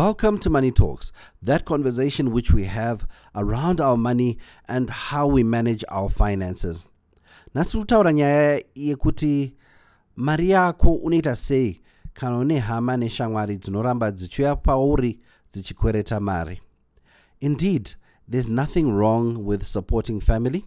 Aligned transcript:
Welcome 0.00 0.38
to 0.38 0.48
Money 0.48 0.70
Talks, 0.70 1.12
that 1.42 1.66
conversation 1.66 2.30
which 2.32 2.50
we 2.50 2.64
have 2.64 3.06
around 3.34 3.82
our 3.82 3.98
money 3.98 4.38
and 4.66 4.88
how 4.88 5.26
we 5.26 5.42
manage 5.42 5.84
our 5.90 6.08
finances. 6.08 6.88
Nasirutaura 7.54 8.12
nyaya 8.12 8.64
yekuti 8.74 9.52
mari 10.16 10.50
yako 10.50 10.94
unoita 10.94 11.36
sei 11.36 11.80
kana 12.14 12.38
une 12.38 12.58
hama 12.58 12.96
neshamwari 12.96 13.56
dzinoramba 13.58 14.10
dzichiuya 14.10 14.56
pauri 14.56 15.18
dzichikwereta 15.52 16.20
mari. 16.20 16.62
Indeed, 17.40 17.94
there's 18.26 18.48
nothing 18.48 18.96
wrong 18.96 19.44
with 19.44 19.66
supporting 19.66 20.18
family 20.20 20.64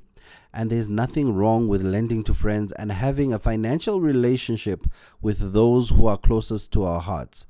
and 0.53 0.69
there's 0.69 0.89
nothing 0.89 1.33
wrong 1.33 1.67
with 1.67 1.81
lending 1.81 2.23
to 2.23 2.35
friends 2.35 2.71
and 2.73 2.91
having 2.91 3.33
a 3.33 3.39
financial 3.39 3.99
relationship 3.99 4.85
with 5.23 5.53
those 5.53 5.89
who 5.89 6.05
are 6.05 6.17
closest 6.19 6.71
to 6.73 6.83
our 6.83 7.01
hearts. 7.01 7.47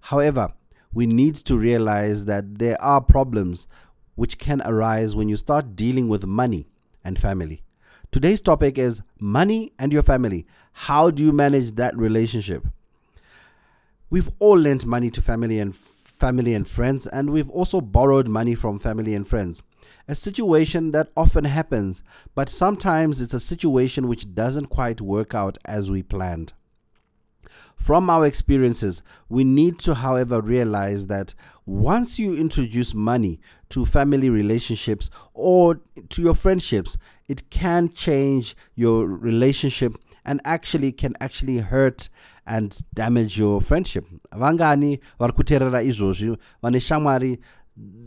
However, 0.00 0.54
we 0.92 1.06
need 1.06 1.34
to 1.36 1.56
realize 1.56 2.24
that 2.24 2.58
there 2.58 2.80
are 2.80 3.00
problems 3.00 3.66
which 4.14 4.38
can 4.38 4.62
arise 4.62 5.14
when 5.14 5.28
you 5.28 5.36
start 5.36 5.76
dealing 5.76 6.08
with 6.08 6.26
money 6.26 6.68
and 7.04 7.18
family. 7.18 7.62
Today's 8.10 8.40
topic 8.40 8.78
is 8.78 9.02
money 9.20 9.72
and 9.78 9.92
your 9.92 10.02
family. 10.02 10.46
How 10.72 11.10
do 11.10 11.22
you 11.22 11.32
manage 11.32 11.72
that 11.72 11.96
relationship? 11.96 12.66
We've 14.08 14.30
all 14.38 14.58
lent 14.58 14.86
money 14.86 15.10
to 15.10 15.20
family 15.20 15.58
and 15.58 15.76
family 15.76 16.54
and 16.54 16.66
friends 16.66 17.06
and 17.06 17.30
we've 17.30 17.50
also 17.50 17.80
borrowed 17.80 18.28
money 18.28 18.54
from 18.54 18.78
family 18.78 19.14
and 19.14 19.26
friends. 19.26 19.62
A 20.08 20.14
situation 20.14 20.92
that 20.92 21.10
often 21.16 21.44
happens, 21.44 22.02
but 22.34 22.48
sometimes 22.48 23.20
it's 23.20 23.34
a 23.34 23.40
situation 23.40 24.08
which 24.08 24.34
doesn't 24.34 24.66
quite 24.66 25.00
work 25.00 25.34
out 25.34 25.58
as 25.64 25.90
we 25.90 26.02
planned. 26.02 26.52
From 27.76 28.08
our 28.10 28.26
experiences, 28.26 29.02
we 29.28 29.44
need 29.44 29.78
to, 29.80 29.94
however, 29.94 30.40
realize 30.40 31.06
that 31.06 31.34
once 31.66 32.18
you 32.18 32.34
introduce 32.34 32.94
money 32.94 33.40
to 33.70 33.84
family 33.84 34.30
relationships 34.30 35.10
or 35.34 35.80
to 36.08 36.22
your 36.22 36.34
friendships, 36.34 36.96
it 37.28 37.50
can 37.50 37.88
change 37.88 38.56
your 38.74 39.06
relationship 39.06 39.94
and 40.24 40.40
actually 40.44 40.92
can 40.92 41.14
actually 41.20 41.58
hurt 41.58 42.08
and 42.46 42.78
damage 42.94 43.38
your 43.38 43.60
friendship. 43.60 44.06
Vangani 44.32 45.00
vari 45.18 45.32
kuteerera 45.32 45.82
izvozvi 45.82 46.36
vane 46.62 46.80
shamwari 46.80 47.38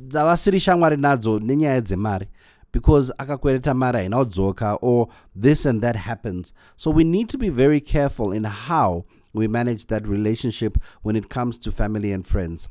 dzavasiri 0.07 0.59
shamwari 0.59 0.97
nadzo 0.97 1.39
nenyaya 1.39 1.81
dzemari 1.81 2.27
because 2.71 3.11
akakwereta 3.17 3.73
mari 3.73 3.99
haina 3.99 4.17
kudzoka 4.17 4.77
or 4.81 5.07
this 5.35 5.65
and 5.65 5.81
that 5.81 5.95
happens. 5.95 6.53
So 6.77 6.91
we 6.91 7.03
need 7.03 7.29
to 7.29 7.37
be 7.37 7.49
very 7.49 7.81
careful 7.81 8.31
in 8.31 8.43
how 8.43 9.05
we 9.33 9.47
manage 9.47 9.87
that 9.87 10.07
relationship 10.07 10.77
when 11.01 11.15
it 11.15 11.29
comes 11.29 11.57
to 11.59 11.71
family 11.71 12.11
and 12.11 12.25
friends. 12.25 12.67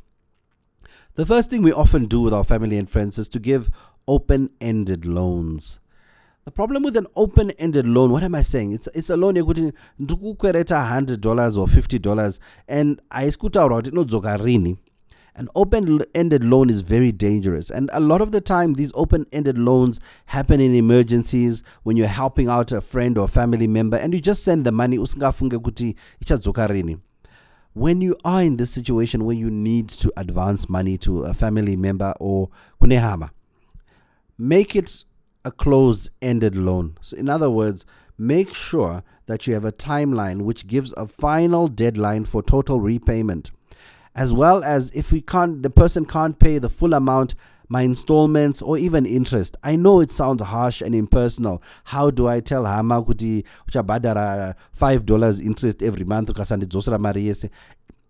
The 1.15 1.27
first 1.27 1.51
thing 1.51 1.63
we 1.63 1.73
often 1.73 2.07
do 2.07 2.21
with 2.21 2.33
our 2.33 2.45
family 2.45 2.77
and 2.79 2.89
friends 2.89 3.19
is 3.19 3.29
to 3.31 3.39
give 3.39 3.71
open 4.07 4.51
ended 4.61 5.05
loans. 5.05 5.81
The 6.45 6.53
problem 6.53 6.83
with 6.83 6.97
an 6.97 7.07
open 7.15 7.51
ended 7.59 7.87
loan, 7.87 8.11
what 8.11 8.23
am 8.23 8.35
I 8.35 8.43
saying? 8.43 8.73
It's, 8.73 8.89
it's 8.95 9.11
a 9.11 9.17
loan 9.17 9.35
yekuti 9.37 9.73
ndikukwereta 10.01 10.77
$100 11.01 11.59
or 11.59 11.67
$50 11.67 12.39
and 12.69 13.03
i 13.11 13.25
aisikutaura 13.25 13.77
kuti 13.77 13.91
inodzoka 13.91 14.37
rini 14.37 14.77
an 15.39 15.49
open 15.55 16.01
ended 16.17 16.43
loan 16.43 16.69
is 16.69 16.81
very 16.81 17.13
dangerous. 17.13 17.71
And 17.71 17.89
a 17.93 18.01
lot 18.01 18.21
of 18.21 18.33
the 18.33 18.41
time, 18.41 18.75
these 18.75 18.91
open 18.95 19.25
ended 19.33 19.57
loans 19.57 20.01
happen 20.27 20.61
in 20.61 20.75
emergencies 20.75 21.63
when 21.85 21.97
you're 21.97 22.09
helping 22.09 22.49
out 22.49 22.73
a 22.73 22.81
friend 22.81 23.17
or 23.17 23.29
family 23.29 23.69
member 23.69 23.97
and 23.97 24.13
you 24.13 24.21
just 24.21 24.43
send 24.43 24.67
the 24.67 24.73
money. 24.73 24.99
When 27.75 28.01
you 28.01 28.17
are 28.25 28.43
in 28.43 28.57
this 28.57 28.73
situation 28.73 29.25
where 29.25 29.37
you 29.37 29.49
need 29.49 29.89
to 29.91 30.13
advance 30.17 30.69
money 30.69 30.99
to 30.99 31.23
a 31.23 31.33
family 31.33 31.77
member 31.77 32.15
or 32.19 32.51
kunehama, 32.83 33.31
make 34.37 34.75
it 34.75 35.05
a 35.45 35.53
closed 35.53 36.11
ended 36.21 36.57
loan. 36.57 36.99
So, 37.01 37.17
in 37.17 37.29
other 37.29 37.49
words, 37.49 37.87
make 38.19 38.53
sure 38.53 39.05
that 39.27 39.47
you 39.47 39.55
have 39.55 39.65
a 39.65 39.71
timeline 39.71 40.43
which 40.43 40.67
gives 40.67 40.93
a 40.97 41.07
final 41.07 41.69
deadline 41.69 42.25
for 42.25 42.43
total 42.43 42.81
repayment 42.81 43.53
as 44.15 44.33
well 44.33 44.65
as 44.65 44.91
if 44.91 45.13
we 45.13 45.21
can't 45.21 45.63
the 45.63 45.71
person 45.71 46.05
can't 46.05 46.39
pay 46.39 46.59
the 46.59 46.69
full 46.69 46.95
amount 46.95 47.35
my 47.71 47.83
installments 47.83 48.63
or 48.63 48.79
even 48.79 49.05
interest. 49.05 49.57
I 49.63 49.77
know 49.77 50.01
it 50.01 50.11
sounds 50.11 50.43
harsh 50.43 50.81
and 50.81 50.95
impersonal. 50.95 51.63
How 51.85 52.11
do 52.11 52.27
i 52.27 52.41
tell 52.41 52.65
hama 52.65 53.03
kuti 53.03 53.45
uchabhadhara 53.71 54.55
5 54.73 55.05
dollars 55.05 55.41
interest 55.41 55.83
every 55.83 56.05
month 56.05 56.29
ukasandidzosera 56.31 56.99
mari 56.99 57.27
yese 57.27 57.51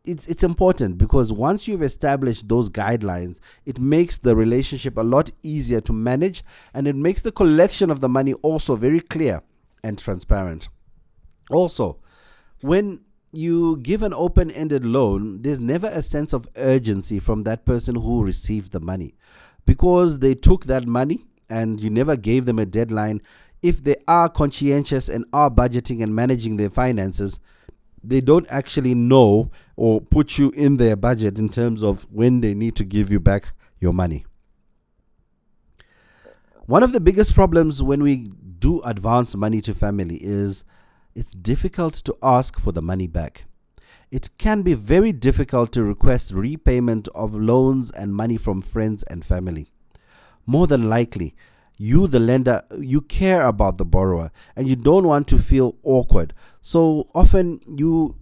it's, 0.09 0.27
it's 0.27 0.43
important 0.43 0.97
because 0.97 1.33
once 1.33 1.69
you've 1.69 1.83
established 1.83 2.49
those 2.49 2.71
guidelines, 2.71 3.41
it 3.67 3.79
makes 3.79 4.17
the 4.17 4.35
relationship 4.35 4.97
a 4.97 5.03
lot 5.03 5.31
easier 5.43 5.83
to 5.83 5.93
manage 5.93 6.43
and 6.73 6.89
it 6.89 6.97
makes 6.97 7.21
the 7.21 7.31
collection 7.31 7.91
of 7.91 8.01
the 8.01 8.09
money 8.09 8.33
also 8.35 8.75
very 8.75 9.01
clear 9.01 9.43
and 9.85 9.99
transparent. 9.99 10.69
Also, 11.51 11.99
when 12.63 13.01
you 13.33 13.77
give 13.79 14.03
an 14.03 14.15
open 14.15 14.51
ended 14.51 14.85
loan, 14.85 15.43
there's 15.43 15.61
never 15.61 15.89
a 15.89 16.03
sense 16.03 16.33
of 16.33 16.49
urgency 16.57 17.19
from 17.19 17.43
that 17.43 17.65
person 17.65 17.97
who 17.97 18.25
received 18.25 18.73
the 18.73 18.81
money 18.81 19.15
because 19.67 20.21
they 20.21 20.35
took 20.35 20.65
that 20.65 20.87
money 20.87 21.27
and 21.49 21.81
you 21.83 21.91
never 21.91 22.17
gave 22.17 22.47
them 22.47 22.59
a 22.59 22.67
deadline. 22.67 23.21
If 23.63 23.85
they 23.85 23.97
are 24.07 24.29
conscientious 24.29 25.09
and 25.09 25.25
are 25.33 25.51
budgeting 25.51 26.03
and 26.03 26.15
managing 26.15 26.57
their 26.57 26.71
finances, 26.71 27.39
they 28.03 28.21
don't 28.21 28.47
actually 28.49 28.95
know 28.95 29.51
or 29.77 30.01
put 30.01 30.39
you 30.39 30.51
in 30.51 30.77
their 30.77 30.97
budget 30.97 31.39
in 31.39 31.49
terms 31.49 31.83
of 31.83 32.07
when 32.11 32.41
they 32.41 32.55
need 32.55 32.77
to 32.77 32.85
give 32.85 33.11
you 33.11 33.21
back 33.21 33.53
your 33.81 33.93
money. 33.93 34.25
One 36.67 36.83
of 36.83 36.93
the 36.93 37.01
biggest 37.01 37.35
problems 37.35 37.83
when 37.83 38.03
we 38.03 38.31
do 38.59 38.81
advance 38.83 39.35
money 39.35 39.61
to 39.63 39.75
family 39.75 40.17
is 40.17 40.65
it's 41.19 41.33
difficult 41.33 41.95
to 41.95 42.17
ask 42.23 42.61
for 42.61 42.71
the 42.71 42.81
money 42.81 43.09
back. 43.09 43.47
It 44.09 44.31
can 44.39 44.63
be 44.63 44.75
very 44.75 45.11
difficult 45.11 45.73
to 45.73 45.83
request 45.83 46.31
repayment 46.31 47.09
of 47.13 47.35
loans 47.35 47.91
and 47.91 48.15
money 48.15 48.37
from 48.37 48.63
friends 48.63 49.03
and 49.03 49.25
family. 49.25 49.73
More 50.47 50.69
than 50.69 50.89
likely, 50.89 51.35
you, 51.77 52.07
the 52.07 52.21
lender, 52.21 52.63
you 52.79 53.01
care 53.01 53.43
about 53.43 53.79
the 53.79 53.85
borrower 53.85 54.31
and 54.55 54.69
you 54.69 54.77
don't 54.77 55.09
want 55.09 55.27
to 55.29 55.41
feel 55.41 55.75
awkward. 55.83 56.35
So 56.61 57.09
often 57.17 57.63
you 57.67 58.15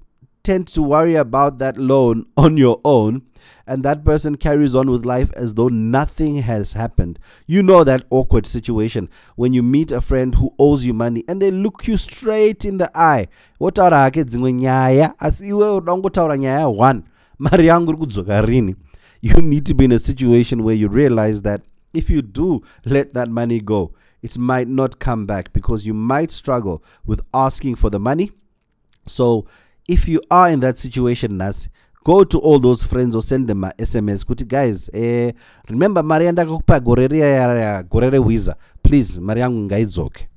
tend 0.46 0.68
to 0.68 0.80
worry 0.80 1.16
about 1.16 1.58
that 1.58 1.76
loan 1.76 2.24
on 2.36 2.56
your 2.56 2.80
own 2.84 3.22
and 3.66 3.82
that 3.82 4.04
person 4.04 4.36
carries 4.36 4.76
on 4.76 4.88
with 4.88 5.04
life 5.04 5.28
as 5.34 5.54
though 5.54 5.66
nothing 5.66 6.36
has 6.36 6.74
happened. 6.74 7.18
You 7.48 7.64
know 7.64 7.82
that 7.82 8.06
awkward 8.10 8.46
situation 8.46 9.08
when 9.34 9.52
you 9.52 9.64
meet 9.64 9.90
a 9.90 10.00
friend 10.00 10.36
who 10.36 10.54
owes 10.56 10.84
you 10.86 10.94
money 10.94 11.24
and 11.26 11.42
they 11.42 11.50
look 11.50 11.88
you 11.88 11.96
straight 11.96 12.64
in 12.64 12.78
the 12.78 12.88
eye. 12.96 13.26
Wotaura 13.60 14.04
hake 14.04 14.24
dzimwe 14.24 14.52
nyaya 14.52 15.18
asi 15.18 15.48
iwe 15.48 16.38
nyaya 16.38 16.68
one 16.68 17.02
mari 17.38 17.66
yangu 17.66 17.90
iri 17.90 17.98
kudzoka 17.98 18.42
rini. 18.42 18.76
You 19.22 19.40
need 19.42 19.66
to 19.66 19.74
be 19.74 19.86
in 19.86 19.92
a 19.92 19.98
situation 19.98 20.62
where 20.62 20.74
you 20.74 20.88
realize 20.88 21.42
that 21.42 21.62
if 21.92 22.10
you 22.10 22.22
do 22.22 22.62
let 22.84 23.14
that 23.14 23.28
money 23.28 23.60
go, 23.60 23.94
it 24.22 24.38
might 24.38 24.68
not 24.68 25.00
come 25.00 25.26
back 25.26 25.52
because 25.52 25.86
you 25.86 25.94
might 25.94 26.30
struggle 26.30 26.84
with 27.04 27.20
asking 27.34 27.76
for 27.76 27.90
the 27.90 27.98
money. 27.98 28.30
So 29.06 29.46
if 29.88 30.08
you 30.08 30.20
are 30.30 30.50
in 30.52 30.60
that 30.60 30.78
situation 30.78 31.36
nasi 31.36 31.70
go 32.04 32.24
to 32.24 32.38
all 32.38 32.58
those 32.58 32.82
friends 32.82 33.16
or 33.16 33.22
send 33.22 33.48
them 33.48 33.64
a 33.64 33.72
sms 33.78 34.24
kuti 34.24 34.44
guys 34.46 34.90
eh, 34.94 35.32
remember 35.68 36.02
mari 36.02 36.26
yandakakupa 36.26 36.80
gore 36.80 37.08
riya 37.08 37.82
gore 37.88 38.10
rehwiza 38.10 38.54
please 38.82 39.20
mari 39.20 39.40
yangu 39.40 39.60
ngaidzoke 39.60 40.28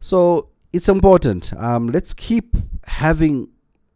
so 0.00 0.48
it's 0.72 0.88
important. 0.88 1.52
Um, 1.56 1.88
let's 1.88 2.12
keep 2.12 2.56
having 2.86 3.48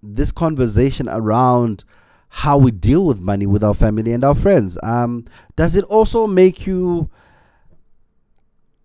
this 0.03 0.31
conversation 0.31 1.09
around 1.09 1.85
how 2.29 2.59
we 2.59 2.71
deal 2.71 3.07
with 3.07 3.21
money 3.21 3.47
with 3.47 3.65
our 3.65 3.75
family 3.75 4.13
and 4.13 4.23
our 4.23 4.35
friends. 4.35 4.79
Um, 4.83 5.25
does 5.57 5.75
it 5.75 5.85
also 5.85 6.27
make 6.27 6.67
you 6.67 7.11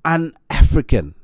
an 0.05 0.33
african? 0.49 1.15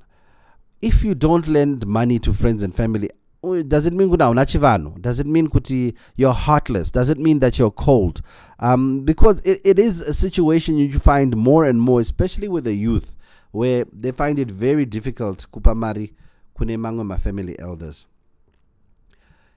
If 0.81 1.03
you 1.03 1.15
don't 1.15 1.47
lend 1.47 1.87
money 1.87 2.19
to 2.19 2.33
friends 2.33 2.61
and 2.61 2.75
family 2.75 3.09
does 3.41 3.85
it 3.85 3.93
mean 3.93 4.09
kuti 4.09 5.01
does 5.01 5.19
it 5.19 5.27
mean 5.27 5.47
kuti 5.47 5.95
you're 6.15 6.33
heartless? 6.33 6.91
Does 6.91 7.09
it 7.09 7.17
mean 7.17 7.39
that 7.39 7.59
you're 7.59 7.71
cold? 7.71 8.21
Um, 8.59 9.01
because 9.01 9.39
it, 9.41 9.61
it 9.63 9.79
is 9.79 10.01
a 10.01 10.13
situation 10.13 10.77
you 10.77 10.99
find 10.99 11.35
more 11.35 11.65
and 11.65 11.79
more 11.79 11.99
especially 12.01 12.47
with 12.47 12.63
the 12.63 12.73
youth 12.73 13.15
where 13.51 13.85
they 13.93 14.11
find 14.11 14.39
it 14.39 14.49
very 14.51 14.85
difficult 14.85 15.45
kupa 15.51 15.75
mari 15.75 16.13
kune 16.55 16.77
mamwe 16.77 17.05
mafamily 17.05 17.55
elders. 17.59 18.05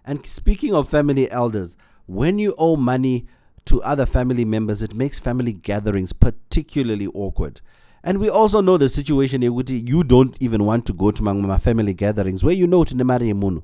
And 0.05 0.25
speaking 0.27 0.75
of 0.75 0.89
family 0.89 1.31
elders 1.31 1.77
when 2.07 2.39
you 2.39 2.55
owe 2.59 2.77
money 2.77 3.27
to 3.67 3.83
other 3.83 4.07
family 4.07 4.45
members 4.45 4.83
it 4.83 4.95
makes 4.95 5.19
family 5.21 5.53
gatherings 5.53 6.13
particularly 6.13 7.07
awkward 7.09 7.61
and 8.03 8.19
we 8.19 8.29
also 8.29 8.61
know 8.61 8.77
the 8.77 8.89
situation 8.89 9.43
you 9.43 10.05
don't 10.05 10.37
even 10.41 10.65
want 10.65 10.87
to 10.87 10.93
go 10.93 11.11
to 11.11 11.23
my 11.23 11.59
family 11.59 11.95
gatherings 11.95 12.43
where 12.43 12.55
you 12.55 12.67
know 12.67 12.85
to 12.85 12.95
mari 13.05 13.33
munu 13.33 13.63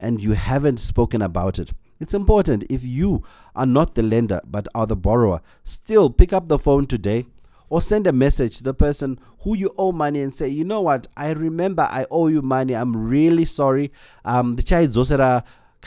and 0.00 0.20
you 0.20 0.32
haven't 0.32 0.78
spoken 0.78 1.22
about 1.22 1.58
it. 1.58 1.72
It's 2.00 2.14
important 2.14 2.64
if 2.70 2.84
you 2.84 3.24
are 3.56 3.66
not 3.66 3.94
the 3.94 4.02
lender 4.02 4.40
but 4.44 4.68
are 4.74 4.86
the 4.86 4.96
borrower, 4.96 5.40
still 5.64 6.10
pick 6.10 6.32
up 6.32 6.48
the 6.48 6.58
phone 6.58 6.86
today 6.86 7.26
or 7.68 7.82
send 7.82 8.06
a 8.06 8.12
message 8.12 8.58
to 8.58 8.62
the 8.62 8.74
person 8.74 9.18
who 9.40 9.56
you 9.56 9.72
owe 9.76 9.92
money 9.92 10.20
and 10.20 10.34
say, 10.34 10.48
you 10.48 10.64
know 10.64 10.80
what, 10.80 11.06
I 11.16 11.30
remember 11.30 11.82
I 11.90 12.06
owe 12.10 12.28
you 12.28 12.40
money. 12.40 12.74
I'm 12.74 12.96
really 12.96 13.44
sorry. 13.44 13.92
Um, 14.24 14.56
the 14.56 14.62
child 14.62 14.92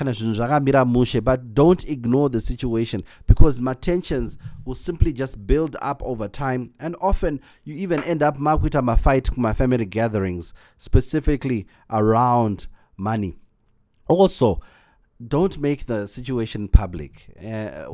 kind 0.02 0.10
of 0.10 0.18
zvakamira 0.18 0.84
mushe 0.84 1.24
but 1.24 1.54
don't 1.54 1.86
ignore 1.88 2.28
the 2.28 2.42
situation 2.42 3.04
because 3.28 3.62
my 3.62 3.76
tensions 3.76 4.36
will 4.66 4.74
simply 4.74 5.14
just 5.14 5.46
build 5.46 5.78
up 5.80 6.02
over 6.04 6.28
time 6.28 6.74
and 6.80 6.96
often 7.02 7.40
you 7.64 7.76
even 7.76 8.04
end 8.06 8.24
up 8.24 8.36
makuita 8.38 8.82
mafight 8.82 9.38
my 9.38 9.54
family 9.54 9.86
gatherings 9.86 10.56
specifically 10.80 11.68
around 11.92 12.66
money. 12.98 13.36
Also 14.08 14.60
don't 15.28 15.58
make 15.60 15.86
the 15.86 16.08
situation 16.08 16.68
public. 16.68 17.28
Uh, 17.44 17.88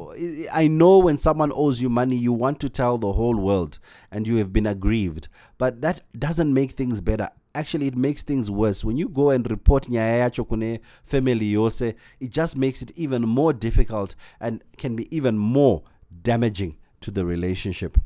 I 0.54 0.68
know 0.68 1.00
when 1.00 1.18
someone 1.18 1.52
owes 1.54 1.82
you 1.82 1.90
money, 1.90 2.16
you 2.16 2.32
want 2.32 2.60
to 2.62 2.70
tell 2.70 2.98
the 2.98 3.14
whole 3.14 3.36
world 3.36 3.80
and 4.12 4.28
you 4.28 4.38
have 4.38 4.54
been 4.54 4.66
aggrieved, 4.66 5.28
but 5.58 5.82
that 5.82 6.02
doesn't 6.18 6.54
make 6.54 6.72
things 6.72 7.02
better. 7.02 7.30
Actually, 7.56 7.88
it 7.88 7.98
makes 7.98 8.22
things 8.22 8.52
worse. 8.52 8.86
When 8.86 8.98
you 8.98 9.10
go 9.10 9.32
and 9.32 9.50
report 9.50 9.86
nyaya 9.88 10.32
kune 10.32 10.80
family 11.04 11.52
yose, 11.52 11.96
it 12.20 12.30
just 12.30 12.56
makes 12.56 12.82
it 12.82 12.92
even 12.96 13.24
more 13.24 13.52
difficult 13.52 14.16
and 14.40 14.64
can 14.78 14.96
be 14.96 15.14
even 15.16 15.38
more 15.38 15.84
damaging 16.22 16.78
to 17.02 17.12
the 17.12 17.26
relationship. 17.26 17.98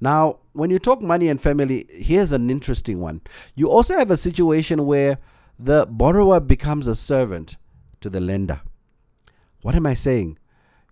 Now, 0.00 0.40
when 0.52 0.70
you 0.70 0.78
talk 0.78 1.00
money 1.00 1.28
and 1.28 1.40
family, 1.40 1.86
here's 1.88 2.32
an 2.32 2.50
interesting 2.50 3.00
one. 3.00 3.20
You 3.54 3.70
also 3.70 3.96
have 3.96 4.10
a 4.10 4.16
situation 4.16 4.84
where 4.84 5.18
the 5.58 5.86
borrower 5.86 6.40
becomes 6.40 6.86
a 6.86 6.94
servant 6.94 7.56
to 8.00 8.10
the 8.10 8.20
lender. 8.20 8.60
What 9.62 9.74
am 9.74 9.86
I 9.86 9.94
saying? 9.94 10.38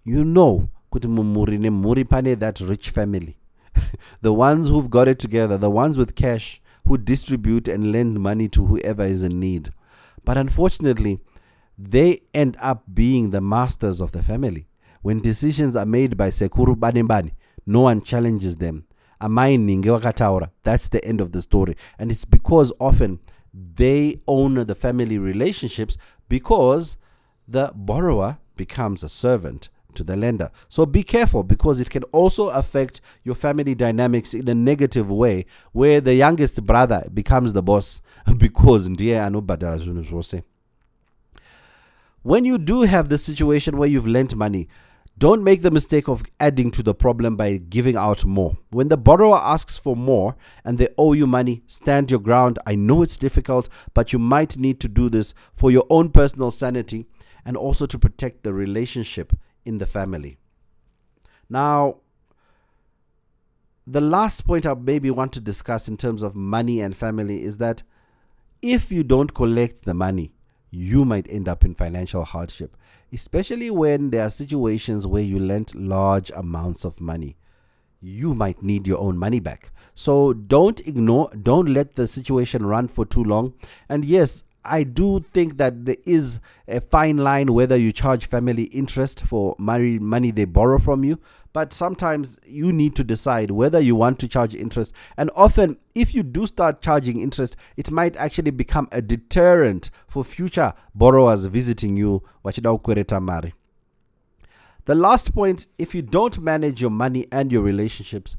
You 0.05 0.25
know, 0.25 0.71
muri 0.93 2.05
pane 2.05 2.39
that 2.39 2.61
rich 2.61 2.91
family. 2.91 3.37
the 4.21 4.33
ones 4.33 4.69
who've 4.69 4.91
got 4.91 5.09
it 5.09 5.19
together, 5.19 5.59
the 5.59 5.71
ones 5.71 5.99
with 5.99 6.15
cash 6.15 6.61
who 6.87 6.99
distribute 6.99 7.69
and 7.69 7.93
lend 7.93 8.21
money 8.21 8.49
to 8.49 8.67
whoever 8.67 9.05
is 9.05 9.23
in 9.23 9.41
need. 9.41 9.73
But 10.25 10.37
unfortunately, 10.37 11.21
they 11.77 12.21
end 12.33 12.57
up 12.61 12.85
being 12.93 13.31
the 13.31 13.41
masters 13.41 14.01
of 14.01 14.13
the 14.13 14.23
family. 14.23 14.69
When 15.03 15.21
decisions 15.21 15.77
are 15.77 15.87
made 15.87 16.17
by 16.17 16.29
Sekuru 16.29 16.75
Banembani, 16.75 17.33
no 17.67 17.81
one 17.81 18.03
challenges 18.03 18.57
them. 18.57 18.87
That's 19.21 20.89
the 20.89 21.01
end 21.05 21.21
of 21.21 21.33
the 21.33 21.43
story. 21.43 21.77
And 21.99 22.11
it's 22.11 22.25
because 22.25 22.73
often 22.79 23.21
they 23.53 24.21
own 24.27 24.55
the 24.55 24.75
family 24.75 25.19
relationships 25.19 25.97
because 26.29 26.97
the 27.47 27.73
borrower 27.75 28.39
becomes 28.57 29.03
a 29.03 29.09
servant 29.09 29.69
to 29.95 30.05
the 30.05 30.17
lender. 30.17 30.51
So 30.69 30.87
be 30.87 31.03
careful 31.03 31.43
because 31.43 31.81
it 31.81 31.91
can 31.91 32.03
also 32.05 32.49
affect 32.49 33.01
your 33.23 33.35
family 33.35 33.75
dynamics 33.75 34.35
in 34.35 34.49
a 34.49 34.55
negative 34.55 35.11
way 35.11 35.47
where 35.73 36.01
the 36.01 36.15
youngest 36.15 36.65
brother 36.65 37.07
becomes 37.13 37.53
the 37.53 37.63
boss 37.63 38.03
because. 38.39 38.89
When 42.23 42.45
you 42.45 42.59
do 42.59 42.83
have 42.83 43.09
the 43.09 43.19
situation 43.19 43.77
where 43.77 43.89
you've 43.89 44.07
lent 44.07 44.35
money, 44.35 44.69
don't 45.17 45.45
make 45.45 45.63
the 45.63 45.71
mistake 45.71 46.09
of 46.09 46.25
adding 46.41 46.71
to 46.73 46.83
the 46.83 46.95
problem 46.95 47.37
by 47.37 47.57
giving 47.57 47.97
out 47.97 48.25
more. 48.25 48.59
When 48.71 48.89
the 48.89 48.97
borrower 48.97 49.39
asks 49.39 49.79
for 49.79 49.95
more 49.95 50.35
and 50.65 50.77
they 50.77 50.89
owe 50.99 51.13
you 51.13 51.27
money, 51.27 51.63
stand 51.67 52.11
your 52.11 52.21
ground. 52.21 52.59
I 52.67 52.75
know 52.75 53.03
it's 53.03 53.17
difficult, 53.17 53.69
but 53.95 54.13
you 54.13 54.19
might 54.19 54.57
need 54.57 54.81
to 54.81 54.89
do 54.89 55.09
this 55.09 55.33
for 55.55 55.71
your 55.71 55.87
own 55.89 56.11
personal 56.11 56.51
sanity 56.51 57.07
and 57.45 57.57
also 57.57 57.87
to 57.87 57.99
protect 57.99 58.43
the 58.43 58.53
relationship 58.53 59.33
in 59.65 59.79
the 59.79 59.87
family. 59.87 60.39
Now, 61.49 61.99
the 63.87 64.01
last 64.01 64.47
point 64.47 64.67
I 64.67 64.75
maybe 64.75 65.11
want 65.11 65.33
to 65.35 65.41
discuss 65.41 65.89
in 65.89 65.97
terms 65.97 66.23
of 66.23 66.35
money 66.35 66.81
and 66.81 66.97
family 66.97 67.45
is 67.45 67.59
that 67.59 67.83
if 68.63 68.91
you 68.91 69.05
don't 69.05 69.35
collect 69.35 69.85
the 69.85 69.95
money, 69.95 70.33
you 70.75 71.05
might 71.05 71.27
end 71.31 71.49
up 71.49 71.65
in 71.65 71.75
financial 71.75 72.25
hardship, 72.25 72.77
especially 73.13 73.71
when 73.71 74.11
there 74.11 74.27
are 74.27 74.31
situations 74.31 75.07
where 75.07 75.23
you 75.23 75.39
lent 75.39 75.75
large 75.75 76.31
amounts 76.35 76.85
of 76.85 77.01
money. 77.01 77.37
You 78.01 78.35
might 78.35 78.63
need 78.63 78.87
your 78.87 78.99
own 78.99 79.17
money 79.17 79.41
back. 79.41 79.71
So 79.95 80.33
don't 80.33 80.81
ignore, 80.81 81.31
don't 81.31 81.69
let 81.69 81.95
the 81.95 82.07
situation 82.07 82.67
run 82.67 82.89
for 82.89 83.07
too 83.07 83.25
long. 83.25 83.55
And 83.89 84.05
yes, 84.05 84.45
I 84.65 84.83
do 84.83 85.21
think 85.21 85.59
that 85.59 85.85
there 85.85 85.97
is 86.05 86.41
a 86.67 86.81
fine 86.81 87.19
line 87.19 87.53
whether 87.53 87.77
you 87.77 87.93
charge 87.93 88.27
family 88.27 88.65
interest 88.65 89.23
for 89.23 89.55
money 89.59 89.99
money 89.99 90.31
they 90.31 90.45
borrow 90.45 90.79
from 90.79 91.05
you, 91.05 91.19
but 91.53 91.73
sometimes 91.73 92.39
you 92.47 92.73
need 92.73 92.97
to 92.97 93.05
decide 93.05 93.51
whether 93.51 93.79
you 93.79 93.95
want 93.95 94.19
to 94.21 94.29
charge 94.29 94.55
interest. 94.55 94.93
And 95.17 95.31
often, 95.37 95.79
if 95.95 96.15
you 96.15 96.23
do 96.23 96.47
start 96.47 96.83
charging 96.83 97.21
interest, 97.21 97.57
it 97.77 97.91
might 97.91 98.17
actually 98.17 98.51
become 98.51 98.89
a 98.91 99.01
deterrent 99.01 99.91
for 100.09 100.25
future 100.25 100.73
borrowers 100.95 101.45
visiting 101.45 101.97
you. 101.97 102.23
The 104.87 104.95
last 104.95 105.33
point 105.33 105.67
if 105.79 105.95
you 105.95 106.03
don't 106.03 106.39
manage 106.41 106.81
your 106.81 106.91
money 106.91 107.27
and 107.31 107.53
your 107.53 107.63
relationships, 107.63 108.37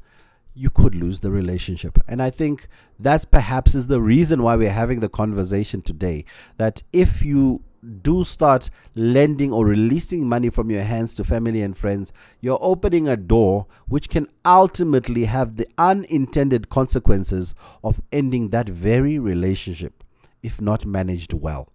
you 0.56 0.70
could 0.70 0.94
lose 0.94 1.20
the 1.20 1.30
relationship. 1.30 1.98
And 2.08 2.22
I 2.22 2.30
think 2.30 2.68
that's 2.98 3.24
perhaps 3.24 3.74
is 3.74 3.86
the 3.86 4.00
reason 4.00 4.42
why 4.42 4.56
we're 4.56 4.70
having 4.70 5.00
the 5.00 5.08
conversation 5.08 5.82
today. 5.82 6.24
That 6.56 6.82
if 6.92 7.22
you 7.22 7.62
do 8.02 8.24
start 8.24 8.70
lending 8.94 9.52
or 9.52 9.66
releasing 9.66 10.26
money 10.26 10.48
from 10.48 10.70
your 10.70 10.82
hands 10.82 11.14
to 11.14 11.24
family 11.24 11.60
and 11.60 11.76
friends, 11.76 12.12
you're 12.40 12.58
opening 12.60 13.06
a 13.06 13.16
door 13.16 13.66
which 13.86 14.08
can 14.08 14.26
ultimately 14.44 15.26
have 15.26 15.56
the 15.56 15.68
unintended 15.78 16.68
consequences 16.68 17.54
of 17.84 18.00
ending 18.10 18.48
that 18.48 18.68
very 18.68 19.18
relationship 19.18 20.02
if 20.42 20.60
not 20.60 20.86
managed 20.86 21.32
well. 21.32 21.68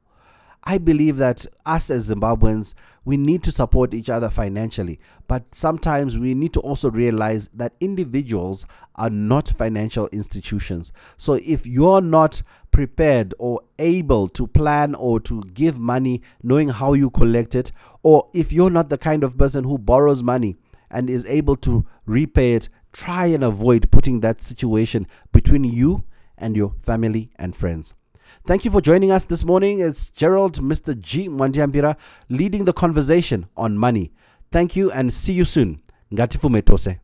I 0.63 0.77
believe 0.77 1.17
that 1.17 1.45
us 1.65 1.89
as 1.89 2.11
Zimbabweans, 2.11 2.75
we 3.03 3.17
need 3.17 3.43
to 3.43 3.51
support 3.51 3.95
each 3.95 4.09
other 4.09 4.29
financially, 4.29 4.99
but 5.27 5.55
sometimes 5.55 6.19
we 6.19 6.35
need 6.35 6.53
to 6.53 6.59
also 6.59 6.91
realize 6.91 7.49
that 7.55 7.73
individuals 7.79 8.67
are 8.95 9.09
not 9.09 9.47
financial 9.47 10.07
institutions. 10.11 10.93
So 11.17 11.33
if 11.33 11.65
you're 11.65 12.01
not 12.01 12.44
prepared 12.69 13.33
or 13.39 13.61
able 13.80 14.30
to 14.30 14.45
plan 14.45 14.94
or 14.94 15.19
to 15.21 15.41
give 15.53 15.80
money 15.80 16.21
knowing 16.44 16.69
how 16.69 16.94
you 16.94 17.09
collect 17.09 17.56
it, 17.56 17.71
or 18.03 18.30
if 18.33 18.53
you're 18.53 18.69
not 18.69 18.89
the 18.89 18.99
kind 18.99 19.23
of 19.23 19.37
person 19.37 19.63
who 19.63 19.80
borrows 19.80 20.21
money 20.21 20.57
and 20.91 21.09
is 21.09 21.25
able 21.25 21.56
to 21.56 21.85
repay 22.06 22.53
it, 22.53 22.69
try 22.94 23.25
and 23.25 23.44
avoid 23.44 23.89
putting 23.89 24.19
that 24.19 24.44
situation 24.44 25.07
between 25.31 25.63
you 25.63 26.03
and 26.37 26.56
your 26.56 26.75
family 26.77 27.31
and 27.37 27.56
friends. 27.56 27.95
Thank 28.44 28.66
you 28.66 28.71
for 28.71 28.81
joining 28.81 29.12
us 29.12 29.26
this 29.26 29.45
morning. 29.45 29.81
It's 29.81 30.10
Gerald, 30.10 30.60
Mr. 30.62 31.00
G. 31.00 31.30
Mwandiambira, 31.30 31.95
leading 32.28 32.66
the 32.66 32.74
conversation 32.74 33.45
on 33.56 33.78
money. 33.78 34.12
Thank 34.52 34.76
you 34.76 34.92
and 34.92 35.14
see 35.14 35.33
you 35.33 35.45
soon. 35.45 35.80
Ngatifume 36.12 36.66
tose. 36.66 36.95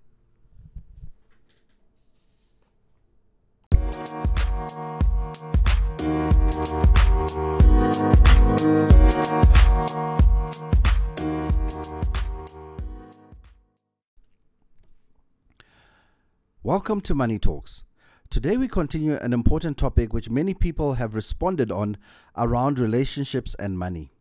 Welcome 16.64 17.02
to 17.02 17.14
Money 17.14 17.38
Talks. 17.38 17.84
Today, 18.30 18.58
we 18.58 18.68
continue 18.68 19.16
an 19.16 19.32
important 19.32 19.78
topic 19.78 20.12
which 20.12 20.30
many 20.30 20.54
people 20.54 20.96
have 20.96 21.16
responded 21.16 21.72
on 21.72 21.96
around 22.36 22.78
relationships 22.78 23.56
and 23.58 23.80
money. 23.80 24.12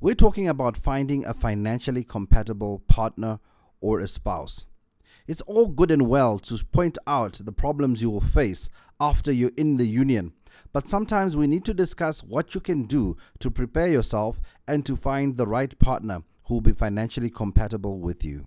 We're 0.00 0.14
talking 0.14 0.48
about 0.48 0.76
finding 0.76 1.24
a 1.24 1.34
financially 1.34 2.04
compatible 2.04 2.78
partner 2.86 3.40
or 3.80 3.98
a 3.98 4.06
spouse. 4.06 4.66
It's 5.26 5.40
all 5.42 5.66
good 5.66 5.90
and 5.90 6.08
well 6.08 6.38
to 6.38 6.64
point 6.66 6.98
out 7.04 7.40
the 7.44 7.52
problems 7.52 8.00
you 8.00 8.10
will 8.10 8.20
face 8.20 8.68
after 9.00 9.32
you're 9.32 9.50
in 9.56 9.76
the 9.76 9.88
union, 9.88 10.32
but 10.72 10.88
sometimes 10.88 11.36
we 11.36 11.48
need 11.48 11.64
to 11.64 11.74
discuss 11.74 12.22
what 12.22 12.54
you 12.54 12.60
can 12.60 12.84
do 12.84 13.16
to 13.40 13.50
prepare 13.50 13.88
yourself 13.88 14.40
and 14.68 14.86
to 14.86 14.94
find 14.94 15.36
the 15.36 15.46
right 15.46 15.76
partner 15.80 16.22
who 16.44 16.54
will 16.54 16.60
be 16.60 16.72
financially 16.72 17.30
compatible 17.30 17.98
with 17.98 18.24
you. 18.24 18.46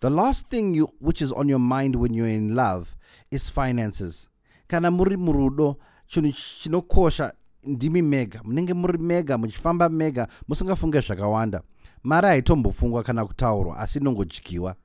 The 0.00 0.10
last 0.10 0.48
thing 0.48 0.74
you, 0.74 0.88
which 1.00 1.22
is 1.22 1.32
on 1.32 1.48
your 1.48 1.58
mind 1.58 1.96
when 1.96 2.14
you're 2.14 2.28
in 2.28 2.54
love 2.54 2.96
is 3.30 3.50
finances. 3.50 4.28
Kana 4.68 4.90
muri 4.90 5.16
murudo 5.16 5.76
chinhu 6.08 6.32
chinokosha 6.32 7.32
ndimi 7.66 8.02
mega. 8.02 8.40
Munenge 8.44 8.74
muri 8.74 8.98
mega 8.98 9.38
muchifamba 9.38 9.88
mega 9.88 10.28
musingafunge 10.48 11.00
zvakawanda 11.00 11.62
mari 12.02 12.26
haitombofungwa 12.26 13.02
kana 13.02 13.26
kutaurwa 13.26 13.78
asi 13.78 13.98
inongodyiwa 13.98 14.76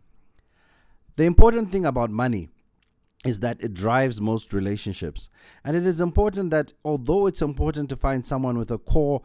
the 1.16 1.26
important 1.26 1.72
thing 1.72 1.86
about 1.86 2.10
money 2.10 2.50
is 3.24 3.40
that 3.40 3.62
it 3.62 3.74
drives 3.74 4.20
most 4.20 4.52
relationships. 4.52 5.30
And 5.64 5.78
it 5.78 5.86
is 5.86 6.02
important 6.02 6.50
that 6.52 6.74
although 6.84 7.28
it's 7.28 7.42
important 7.42 7.90
to 7.90 7.96
find 7.96 8.26
someone 8.26 8.58
with 8.58 8.72
a 8.72 8.78
core 8.78 9.22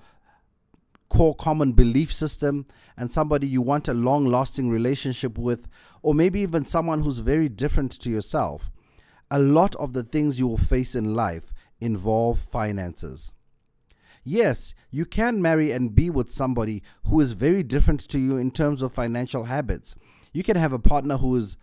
core 1.09 1.35
common 1.35 1.73
belief 1.73 2.13
system 2.13 2.67
and 2.97 3.11
somebody 3.11 3.47
you 3.47 3.63
want 3.63 3.89
a 3.89 3.95
long 3.95 4.27
lasting 4.27 4.69
relationship 4.69 5.39
with, 5.39 5.69
or 6.03 6.15
maybe 6.15 6.41
even 6.41 6.65
someone 6.65 7.03
who's 7.03 7.19
very 7.19 7.49
different 7.49 7.93
to 7.93 8.11
yourself, 8.11 8.71
a 9.31 9.39
lot 9.39 9.75
of 9.77 9.93
the 9.93 10.03
things 10.03 10.39
you 10.39 10.47
will 10.47 10.59
face 10.59 10.95
in 10.95 11.15
life 11.15 11.53
involve 11.81 12.39
finances. 12.39 13.33
Yes, 14.25 14.75
you 14.91 15.05
can 15.07 15.41
marry 15.41 15.71
and 15.71 15.95
be 15.95 16.11
with 16.11 16.31
somebody 16.31 16.83
who 17.07 17.21
is 17.21 17.33
very 17.33 17.63
different 17.63 18.01
to 18.09 18.19
you 18.19 18.37
in 18.37 18.51
terms 18.51 18.83
of 18.83 18.93
financial 18.93 19.45
habits. 19.45 19.95
You 20.33 20.43
can 20.43 20.57
have 20.57 20.73
a 20.73 20.79
partner 20.79 21.17
who 21.17 21.37
is 21.37 21.57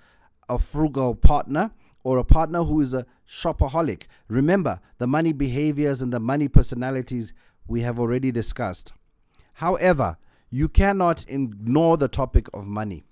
a 0.49 0.57
frugal 0.57 1.15
partner 1.15 1.71
or 2.03 2.17
a 2.17 2.23
partner 2.23 2.63
who 2.63 2.81
is 2.81 2.93
a 2.93 3.05
shopaholic. 3.27 4.03
Remember, 4.27 4.79
the 4.97 5.07
money 5.07 5.33
behaviors 5.33 6.01
and 6.01 6.13
the 6.13 6.19
money 6.19 6.47
personalities 6.47 7.33
we 7.67 7.81
have 7.81 7.99
already 7.99 8.31
discussed. 8.31 8.93
However, 9.55 10.17
you 10.49 10.69
cannot 10.69 11.25
ignore 11.27 11.97
the 11.97 12.07
topic 12.07 12.47
of 12.53 12.67
money. 12.67 13.03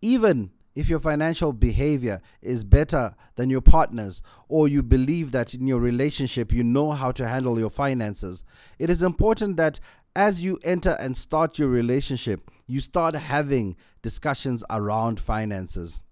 Even 0.00 0.50
if 0.74 0.88
your 0.88 0.98
financial 0.98 1.52
behavior 1.52 2.20
is 2.40 2.64
better 2.64 3.14
than 3.36 3.50
your 3.50 3.60
partner's, 3.60 4.22
or 4.48 4.66
you 4.66 4.82
believe 4.82 5.30
that 5.32 5.54
in 5.54 5.66
your 5.66 5.78
relationship 5.78 6.52
you 6.52 6.64
know 6.64 6.92
how 6.92 7.12
to 7.12 7.28
handle 7.28 7.58
your 7.58 7.70
finances, 7.70 8.42
it 8.78 8.90
is 8.90 9.02
important 9.02 9.56
that 9.56 9.78
as 10.16 10.42
you 10.42 10.58
enter 10.64 10.96
and 10.98 11.16
start 11.16 11.58
your 11.58 11.68
relationship, 11.68 12.50
you 12.66 12.80
start 12.80 13.14
having 13.14 13.76
discussions 14.02 14.64
around 14.70 15.20
finances. 15.20 16.02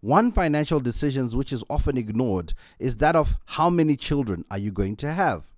One 0.00 0.32
financial 0.32 0.80
decision 0.80 1.28
which 1.28 1.52
is 1.52 1.62
often 1.70 1.96
ignored 1.96 2.54
is 2.78 2.96
that 2.96 3.14
of 3.14 3.36
how 3.46 3.70
many 3.70 3.96
children 3.96 4.44
are 4.50 4.58
you 4.58 4.72
going 4.72 4.96
to 4.96 5.12
have. 5.12 5.50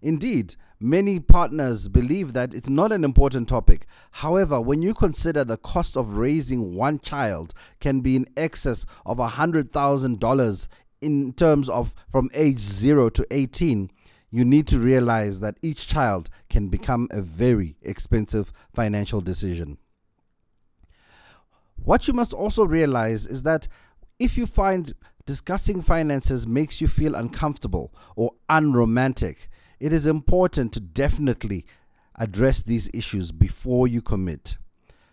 Indeed, 0.00 0.54
many 0.78 1.18
partners 1.18 1.88
believe 1.88 2.32
that 2.32 2.54
it's 2.54 2.68
not 2.68 2.92
an 2.92 3.04
important 3.04 3.48
topic. 3.48 3.86
However, 4.12 4.60
when 4.60 4.82
you 4.82 4.94
consider 4.94 5.44
the 5.44 5.56
cost 5.56 5.96
of 5.96 6.16
raising 6.16 6.74
one 6.74 6.98
child 6.98 7.54
can 7.80 8.00
be 8.00 8.16
in 8.16 8.26
excess 8.36 8.86
of 9.04 9.18
$100,000 9.18 10.68
in 11.00 11.32
terms 11.32 11.68
of 11.68 11.94
from 12.10 12.30
age 12.34 12.60
0 12.60 13.10
to 13.10 13.26
18, 13.30 13.90
you 14.30 14.44
need 14.44 14.66
to 14.66 14.78
realize 14.78 15.40
that 15.40 15.56
each 15.62 15.86
child 15.86 16.28
can 16.50 16.68
become 16.68 17.08
a 17.10 17.22
very 17.22 17.76
expensive 17.82 18.52
financial 18.74 19.20
decision. 19.20 19.78
What 21.76 22.08
you 22.08 22.14
must 22.14 22.32
also 22.32 22.64
realize 22.64 23.26
is 23.26 23.44
that 23.44 23.68
if 24.18 24.36
you 24.36 24.46
find 24.46 24.92
discussing 25.26 25.82
finances 25.82 26.46
makes 26.46 26.80
you 26.80 26.88
feel 26.88 27.14
uncomfortable 27.14 27.94
or 28.16 28.32
unromantic, 28.48 29.48
it 29.78 29.92
is 29.92 30.06
important 30.06 30.72
to 30.72 30.80
definitely 30.80 31.64
address 32.16 32.62
these 32.62 32.90
issues 32.94 33.30
before 33.32 33.86
you 33.86 34.00
commit. 34.00 34.56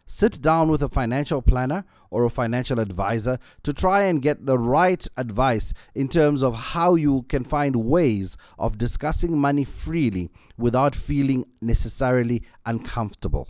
Sit 0.06 0.42
down 0.42 0.68
with 0.70 0.84
a 0.84 0.90
financial 0.90 1.42
planner 1.42 1.86
or 2.10 2.26
a 2.26 2.30
financial 2.30 2.80
advisor 2.80 3.40
to 3.64 3.74
try 3.74 4.04
and 4.04 4.22
get 4.22 4.46
the 4.46 4.58
right 4.58 5.08
advice 5.18 5.74
in 5.96 6.08
terms 6.08 6.44
of 6.44 6.56
how 6.56 6.96
you 6.96 7.24
can 7.30 7.44
find 7.44 7.76
ways 7.78 8.38
of 8.60 8.78
discussing 8.78 9.38
money 9.38 9.64
freely 9.64 10.30
without 10.58 10.94
feeling 10.94 11.46
necessarily 11.62 12.44
uncomfortable. 12.66 13.48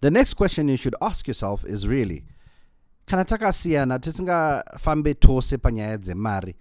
The 0.00 0.10
next 0.10 0.34
question 0.34 0.68
you 0.68 0.76
should 0.76 0.94
ask 1.00 1.26
yourself 1.26 1.64
is 1.64 1.88
really 1.88 2.24
kana 3.06 3.24
takasiyana 3.24 3.98
tisingafambe 3.98 5.14
tose 5.14 5.56
panyaya 5.56 5.98
dzemari 5.98 6.54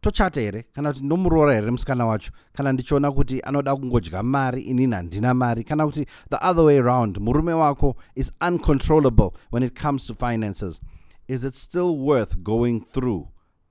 tochata 0.00 0.40
here. 0.40 0.64
Kana 0.72 0.92
kuti 0.92 1.04
ndomuroora 1.04 1.54
here 1.54 1.70
musikana 1.70 2.06
wacho. 2.06 2.32
Kana 2.52 2.72
ndichiona 2.72 3.12
kuti 3.12 3.40
anoda 3.42 3.76
kungodya 3.76 4.22
mari 4.22 4.62
inini 4.62 4.94
handina 4.94 5.34
mari. 5.34 5.64
Kana 5.64 5.86
kuti 5.86 6.06
the 6.30 6.38
other 6.50 6.64
way 6.64 6.78
around 6.78 7.18
murume 7.18 7.52
wako 7.52 7.96
is 8.14 8.32
uncontrollable 8.40 9.34
when 9.50 9.62
it 9.62 9.74
comes 9.82 10.06
to 10.06 10.14
finances. 10.14 10.80
Is 11.28 11.44
it 11.44 11.54
still 11.54 11.96
worth 11.96 12.42
going 12.42 12.80
through 12.80 13.28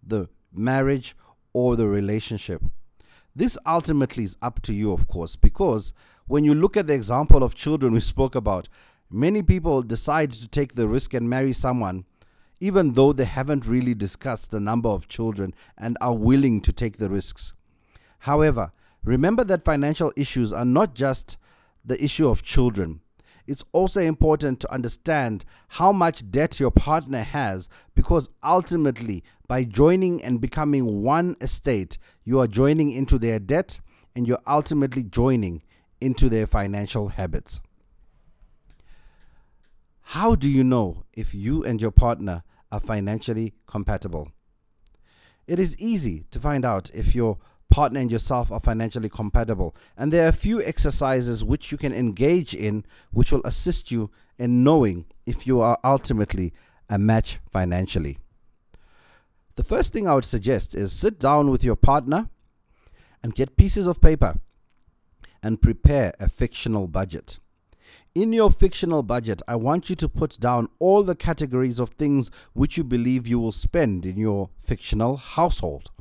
the 0.07 0.27
marriage 0.53 1.15
or 1.53 1.75
the 1.75 1.87
relationship? 1.87 2.61
This 3.35 3.57
ultimately 3.65 4.23
is 4.23 4.37
up 4.41 4.61
to 4.63 4.73
you 4.73 4.91
of 4.91 5.07
course 5.07 5.35
because 5.35 5.93
when 6.27 6.43
you 6.43 6.53
look 6.53 6.77
at 6.77 6.87
the 6.87 6.93
example 6.93 7.43
of 7.43 7.55
children 7.55 7.93
we 7.93 7.99
spoke 7.99 8.35
about 8.35 8.67
many 9.09 9.41
people 9.41 9.81
decide 9.81 10.31
to 10.31 10.47
take 10.47 10.75
the 10.75 10.87
risk 10.87 11.13
and 11.13 11.29
marry 11.29 11.53
someone 11.53 12.05
even 12.59 12.93
though 12.93 13.13
they 13.13 13.25
haven't 13.25 13.65
really 13.65 13.93
discussed 13.93 14.51
the 14.51 14.59
number 14.59 14.89
of 14.89 15.07
children 15.07 15.53
and 15.77 15.97
are 16.01 16.15
willing 16.15 16.61
to 16.61 16.73
take 16.73 16.97
the 16.97 17.09
risks. 17.09 17.53
However, 18.19 18.71
remember 19.03 19.43
that 19.45 19.63
financial 19.63 20.11
issues 20.15 20.51
are 20.51 20.65
not 20.65 20.93
just 20.93 21.37
the 21.85 22.01
issue 22.03 22.27
of 22.27 22.43
children. 22.43 23.01
It's 23.47 23.63
also 23.71 24.01
important 24.01 24.59
to 24.59 24.71
understand 24.71 25.43
how 25.69 25.91
much 25.91 26.29
debt 26.29 26.59
your 26.59 26.69
partner 26.69 27.23
has 27.23 27.67
because 27.95 28.29
ultimately, 28.43 29.23
by 29.47 29.63
joining 29.63 30.21
and 30.23 30.39
becoming 30.39 31.01
one 31.01 31.35
estate, 31.41 31.97
you 32.23 32.39
are 32.39 32.47
joining 32.47 32.91
into 32.91 33.17
their 33.17 33.39
debt 33.39 33.79
and 34.15 34.27
you're 34.27 34.41
ultimately 34.45 35.01
joining 35.01 35.63
into 35.99 36.29
their 36.29 36.45
financial 36.45 37.07
habits. 37.07 37.59
How 40.01 40.35
do 40.35 40.49
you 40.49 40.63
know 40.63 41.05
if 41.13 41.33
you 41.33 41.63
and 41.63 41.81
your 41.81 41.91
partner 41.91 42.43
are 42.71 42.79
financially 42.79 43.53
compatible. 43.67 44.31
It 45.47 45.59
is 45.59 45.77
easy 45.77 46.25
to 46.31 46.39
find 46.39 46.63
out 46.63 46.91
if 46.93 47.15
your 47.15 47.37
partner 47.69 47.99
and 47.99 48.11
yourself 48.11 48.51
are 48.51 48.59
financially 48.59 49.09
compatible, 49.09 49.75
and 49.97 50.11
there 50.11 50.25
are 50.25 50.29
a 50.29 50.33
few 50.33 50.61
exercises 50.63 51.43
which 51.43 51.71
you 51.71 51.77
can 51.77 51.93
engage 51.93 52.53
in 52.53 52.85
which 53.11 53.31
will 53.31 53.41
assist 53.45 53.91
you 53.91 54.09
in 54.37 54.63
knowing 54.63 55.05
if 55.25 55.45
you 55.45 55.61
are 55.61 55.79
ultimately 55.83 56.53
a 56.89 56.97
match 56.97 57.39
financially. 57.51 58.17
The 59.55 59.63
first 59.63 59.93
thing 59.93 60.07
I 60.07 60.15
would 60.15 60.25
suggest 60.25 60.73
is 60.73 60.91
sit 60.93 61.19
down 61.19 61.51
with 61.51 61.63
your 61.63 61.75
partner 61.75 62.29
and 63.21 63.35
get 63.35 63.57
pieces 63.57 63.87
of 63.87 64.01
paper 64.01 64.39
and 65.43 65.61
prepare 65.61 66.13
a 66.19 66.29
fictional 66.29 66.87
budget. 66.87 67.39
In 68.15 68.33
your 68.33 68.49
fictional 68.49 69.03
budget, 69.03 69.43
I 69.47 69.55
want 69.55 69.87
you 69.87 69.95
to 69.97 70.09
put 70.09 70.39
down 70.39 70.69
all 70.79 71.03
the 71.03 71.15
categories 71.15 71.79
of 71.79 71.91
things 71.91 72.31
which 72.53 72.75
you 72.75 72.83
believe 72.83 73.27
you 73.27 73.39
will 73.39 73.51
spend 73.51 74.03
in 74.03 74.17
your 74.17 74.49
fictional 74.59 75.17
household 75.17 75.91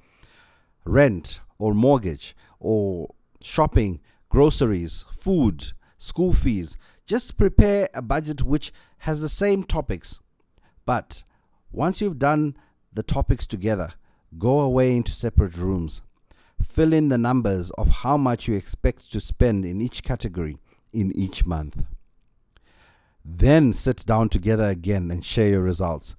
rent 0.87 1.41
or 1.59 1.75
mortgage 1.75 2.35
or 2.59 3.15
shopping, 3.43 4.01
groceries, 4.31 5.05
food, 5.13 5.73
school 5.99 6.33
fees. 6.33 6.79
Just 7.05 7.37
prepare 7.37 7.91
a 7.93 8.01
budget 8.01 8.43
which 8.43 8.73
has 8.99 9.21
the 9.21 9.29
same 9.29 9.63
topics. 9.63 10.19
But 10.87 11.25
once 11.71 12.01
you've 12.01 12.19
done 12.19 12.57
the 12.91 13.03
topics 13.03 13.47
together, 13.47 13.93
go 14.39 14.61
away 14.61 14.97
into 14.97 15.13
separate 15.13 15.59
rooms. 15.59 16.01
Fill 16.65 16.95
in 16.95 17.11
the 17.11 17.19
numbers 17.19 17.71
of 17.73 17.89
how 17.89 18.17
much 18.17 18.49
you 18.49 18.55
expect 18.55 19.13
to 19.13 19.21
spend 19.21 19.67
in 19.67 19.83
each 19.83 20.03
category 20.03 20.57
in 20.91 21.15
each 21.15 21.45
month. 21.45 21.85
Then 23.31 23.75
sit 23.75 24.07
down 24.07 24.31
together 24.31 24.65
again 24.65 25.11
and 25.11 25.23
share 25.23 25.51
your 25.51 25.61
results. 25.61 26.17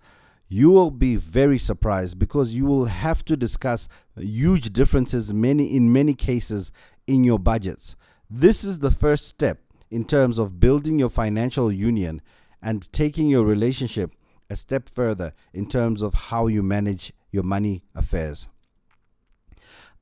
You 0.47 0.69
will 0.69 0.91
be 0.91 1.15
very 1.15 1.57
surprised 1.57 2.19
because 2.19 2.53
you 2.53 2.67
will 2.67 2.85
have 2.85 3.25
to 3.25 3.35
discuss 3.35 3.87
huge 4.15 4.71
differences 4.71 5.33
many 5.33 5.75
in 5.75 5.91
many 5.91 6.13
cases 6.13 6.71
in 7.07 7.23
your 7.23 7.39
budgets. 7.39 7.95
This 8.29 8.63
is 8.63 8.77
the 8.77 8.91
first 8.91 9.27
step 9.27 9.59
in 9.89 10.05
terms 10.05 10.37
of 10.37 10.59
building 10.59 10.99
your 10.99 11.09
financial 11.09 11.71
union 11.71 12.21
and 12.61 12.91
taking 12.93 13.27
your 13.27 13.43
relationship 13.43 14.13
a 14.47 14.55
step 14.55 14.87
further 14.87 15.33
in 15.51 15.67
terms 15.67 16.03
of 16.03 16.13
how 16.13 16.45
you 16.45 16.61
manage 16.61 17.11
your 17.31 17.43
money 17.43 17.83
affairs. 17.95 18.49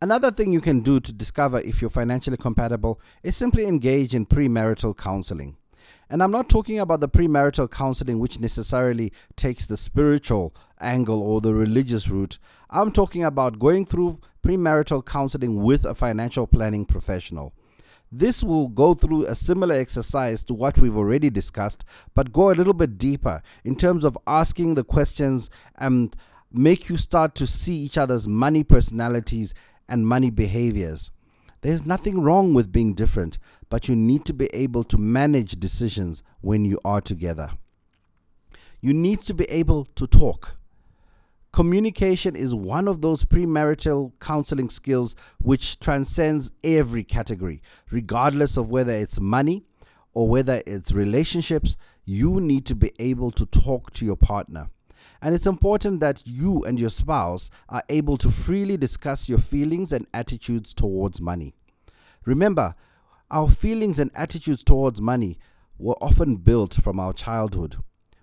Another 0.02 0.30
thing 0.30 0.52
you 0.52 0.62
can 0.62 0.82
do 0.82 1.00
to 1.00 1.14
discover 1.14 1.60
if 1.62 1.82
you're 1.82 1.90
financially 1.90 2.38
compatible 2.38 3.00
is 3.24 3.38
simply 3.38 3.66
engage 3.66 4.14
in 4.14 4.26
premarital 4.26 4.96
counseling. 4.96 5.56
And 6.10 6.24
I'm 6.24 6.32
not 6.32 6.50
talking 6.50 6.80
about 6.80 7.00
the 7.00 7.10
premarital 7.10 7.70
counseling, 7.70 8.20
which 8.20 8.40
necessarily 8.40 9.12
takes 9.36 9.66
the 9.66 9.78
spiritual 9.78 10.56
angle 10.80 11.22
or 11.22 11.42
the 11.42 11.54
religious 11.54 12.08
route. 12.08 12.40
I'm 12.70 12.92
talking 12.92 13.24
about 13.24 13.60
going 13.60 13.86
through 13.86 14.20
premarital 14.44 15.06
counseling 15.06 15.62
with 15.62 15.86
a 15.86 15.96
financial 15.96 16.48
planning 16.48 16.86
professional. 16.86 17.54
This 18.12 18.42
will 18.42 18.70
go 18.70 18.94
through 18.94 19.26
a 19.26 19.36
similar 19.36 19.76
exercise 19.76 20.44
to 20.46 20.54
what 20.54 20.78
we've 20.78 20.96
already 20.96 21.30
discussed, 21.30 21.84
but 22.16 22.32
go 22.32 22.52
a 22.52 22.56
little 22.56 22.74
bit 22.74 22.98
deeper 22.98 23.42
in 23.66 23.76
terms 23.76 24.06
of 24.06 24.18
asking 24.26 24.76
the 24.76 24.86
questions 24.86 25.50
and 25.76 26.16
make 26.52 26.88
you 26.88 26.98
start 26.98 27.36
to 27.36 27.46
see 27.46 27.76
each 27.76 27.98
other's 27.98 28.28
money 28.28 28.64
personalities 28.64 29.54
and 29.90 30.08
money 30.08 30.30
behaviors. 30.30 31.12
There's 31.62 31.86
nothing 31.86 32.22
wrong 32.22 32.54
with 32.54 32.72
being 32.72 32.94
different, 32.94 33.38
but 33.70 33.88
you 33.88 33.96
need 33.96 34.26
to 34.26 34.34
be 34.34 34.48
able 34.54 34.84
to 34.86 34.98
manage 34.98 35.60
decisions 35.60 36.24
when 36.42 36.66
you 36.66 36.80
are 36.86 37.02
together. 37.02 37.52
You 38.82 38.94
need 38.94 39.22
to 39.22 39.34
be 39.34 39.46
able 39.46 39.86
to 39.96 40.08
talk. 40.08 40.58
Communication 41.52 42.36
is 42.36 42.54
one 42.54 42.88
of 42.88 43.02
those 43.02 43.26
premarital 43.26 44.12
counseling 44.20 44.70
skills 44.70 45.16
which 45.40 45.80
transcends 45.80 46.52
every 46.64 47.04
category, 47.04 47.62
regardless 47.90 48.58
of 48.58 48.70
whether 48.70 48.92
it's 48.92 49.20
money 49.20 49.66
or 50.14 50.30
whether 50.30 50.62
it's 50.68 50.92
relationships. 50.92 51.76
You 52.06 52.40
need 52.40 52.66
to 52.68 52.76
be 52.76 52.92
able 53.00 53.32
to 53.32 53.46
talk 53.46 53.92
to 53.94 54.06
your 54.06 54.16
partner. 54.16 54.70
And 55.22 55.34
it's 55.34 55.48
important 55.48 56.00
that 56.02 56.22
you 56.26 56.64
and 56.64 56.80
your 56.80 56.92
spouse 56.92 57.50
are 57.70 57.84
able 57.90 58.18
to 58.18 58.30
freely 58.30 58.78
discuss 58.78 59.28
your 59.28 59.40
feelings 59.40 59.92
and 59.92 60.06
attitudes 60.14 60.74
towards 60.74 61.20
money. 61.20 61.56
Remember, 62.26 62.76
our 63.30 63.50
feelings 63.50 64.00
and 64.00 64.12
attitudes 64.16 64.64
towards 64.64 65.02
money 65.02 65.38
were 65.80 65.98
often 66.02 66.38
built 66.38 66.82
from 66.82 67.00
our 67.00 67.14
childhood. 67.14 67.78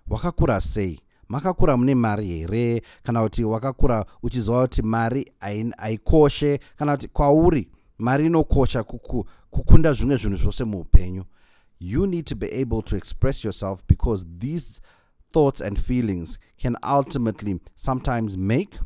Wakakura 0.09 0.61
say, 0.61 0.99
makakura 1.29 1.77
mune 1.77 1.95
mari 1.95 2.25
here 2.25 2.81
kana 3.03 3.19
kuti 3.21 3.43
wakakura 3.43 4.05
uchiziva 4.23 4.67
kuti 4.67 4.81
mari 4.81 5.31
haikoshe 5.77 6.59
kana 6.77 6.97
kuti 6.97 7.07
kwauri 7.07 7.67
mari 7.97 8.25
inokosha 8.25 8.83
kukunda 9.49 9.93
zvimwe 9.93 10.17
zvinhu 10.17 10.37
zvose 10.37 10.63
muupenyu 10.63 11.25
you 11.79 12.07
need 12.07 12.25
to 12.25 12.35
be 12.35 12.47
able 12.61 12.81
to 12.81 12.95
express 12.95 13.43
yourself 13.43 13.83
because 13.87 14.25
these 14.39 14.81
thoughts 15.31 15.61
and 15.61 15.77
feelings 15.79 16.39
can 16.57 16.77
ultimately 16.83 17.59
sometimes 17.75 18.37
make 18.37 18.79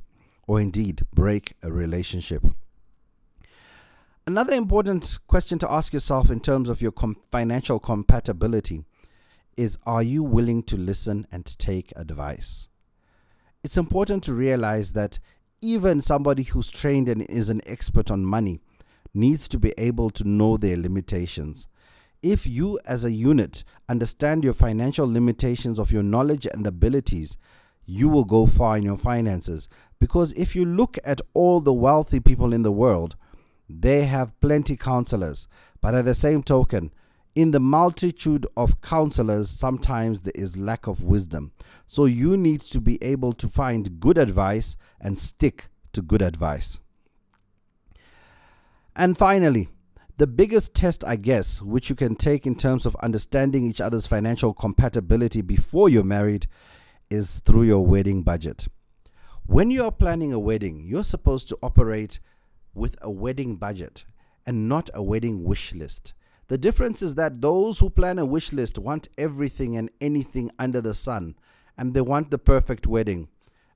or 0.47 0.59
indeed 0.59 1.03
break 1.13 1.55
a 1.61 1.71
relationship. 1.71 2.43
Another 4.29 4.53
important 4.53 5.17
question 5.25 5.57
to 5.57 5.71
ask 5.71 5.91
yourself 5.91 6.29
in 6.29 6.39
terms 6.39 6.69
of 6.69 6.83
your 6.83 6.91
com- 6.91 7.17
financial 7.31 7.79
compatibility 7.79 8.83
is 9.57 9.79
Are 9.88 10.03
you 10.03 10.21
willing 10.21 10.62
to 10.65 10.77
listen 10.77 11.25
and 11.31 11.57
take 11.57 11.91
advice? 11.95 12.67
It's 13.63 13.75
important 13.75 14.24
to 14.25 14.33
realize 14.36 14.91
that 14.91 15.17
even 15.62 16.00
somebody 16.01 16.43
who's 16.43 16.69
trained 16.69 17.09
and 17.09 17.24
is 17.24 17.50
an 17.50 17.62
expert 17.65 18.12
on 18.12 18.24
money 18.24 18.59
needs 19.15 19.48
to 19.48 19.57
be 19.57 19.74
able 19.79 20.12
to 20.12 20.24
know 20.24 20.57
their 20.57 20.77
limitations. 20.77 21.67
If 22.21 22.45
you, 22.45 22.79
as 22.86 23.03
a 23.03 23.12
unit, 23.12 23.63
understand 23.89 24.43
your 24.43 24.53
financial 24.53 25.12
limitations 25.12 25.79
of 25.79 25.91
your 25.91 26.03
knowledge 26.03 26.45
and 26.45 26.67
abilities, 26.67 27.36
you 27.83 28.07
will 28.07 28.25
go 28.25 28.45
far 28.45 28.77
in 28.77 28.83
your 28.83 28.98
finances. 28.98 29.67
Because 30.00 30.33
if 30.33 30.55
you 30.55 30.65
look 30.65 31.00
at 31.03 31.19
all 31.33 31.62
the 31.62 31.74
wealthy 31.74 32.19
people 32.19 32.53
in 32.53 32.62
the 32.62 32.71
world, 32.71 33.15
they 33.69 34.03
have 34.03 34.39
plenty 34.41 34.75
counselors. 34.75 35.47
But 35.81 35.95
at 35.95 36.05
the 36.05 36.13
same 36.13 36.43
token, 36.43 36.91
in 37.35 37.51
the 37.51 37.59
multitude 37.59 38.47
of 38.57 38.81
counselors, 38.81 39.49
sometimes 39.49 40.23
there 40.23 40.33
is 40.35 40.57
lack 40.57 40.88
of 40.88 41.03
wisdom. 41.03 41.51
So 41.85 42.05
you 42.05 42.35
need 42.35 42.61
to 42.61 42.81
be 42.81 43.01
able 43.03 43.33
to 43.33 43.47
find 43.47 43.99
good 43.99 44.17
advice 44.17 44.75
and 44.99 45.19
stick 45.19 45.69
to 45.93 46.01
good 46.01 46.21
advice. 46.21 46.79
And 48.95 49.17
finally, 49.17 49.69
the 50.17 50.27
biggest 50.27 50.73
test, 50.73 51.03
I 51.05 51.15
guess, 51.15 51.61
which 51.61 51.89
you 51.89 51.95
can 51.95 52.15
take 52.15 52.45
in 52.45 52.55
terms 52.55 52.85
of 52.85 52.97
understanding 52.97 53.65
each 53.65 53.79
other's 53.79 54.05
financial 54.05 54.53
compatibility 54.53 55.41
before 55.41 55.88
you're 55.88 56.03
married 56.03 56.47
is 57.09 57.39
through 57.39 57.63
your 57.63 57.85
wedding 57.85 58.23
budget. 58.23 58.67
When 59.45 59.71
you 59.71 59.85
are 59.85 59.91
planning 59.91 60.33
a 60.33 60.39
wedding, 60.39 60.81
you're 60.83 61.05
supposed 61.05 61.47
to 61.49 61.57
operate 61.63 62.19
with 62.79 62.95
a 63.01 63.12
wedding 63.12 63.57
budget 63.57 64.05
and 64.45 64.67
not 64.67 64.89
a 64.93 65.03
wedding 65.03 65.43
wish 65.43 65.74
list. 65.74 66.13
The 66.48 66.57
difference 66.57 67.03
is 67.03 67.15
that 67.15 67.41
those 67.41 67.77
who 67.79 67.91
plan 67.91 68.17
a 68.17 68.25
wish 68.25 68.51
list 68.51 68.79
want 68.79 69.07
everything 69.17 69.77
and 69.77 69.91
anything 70.01 70.50
under 70.57 70.81
the 70.81 70.95
sun, 70.95 71.36
and 71.77 71.93
they 71.93 72.01
want 72.01 72.31
the 72.31 72.39
perfect 72.39 72.88
wedding. 72.88 73.27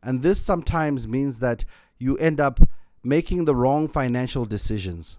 And 0.01 0.23
this 0.23 0.41
sometimes 0.41 1.07
means 1.07 1.39
that 1.39 1.65
you 1.99 2.17
end 2.17 2.39
up 2.39 2.59
making 3.03 3.45
the 3.45 3.55
wrong 3.55 3.87
financial 3.87 4.45
decisions 4.45 5.17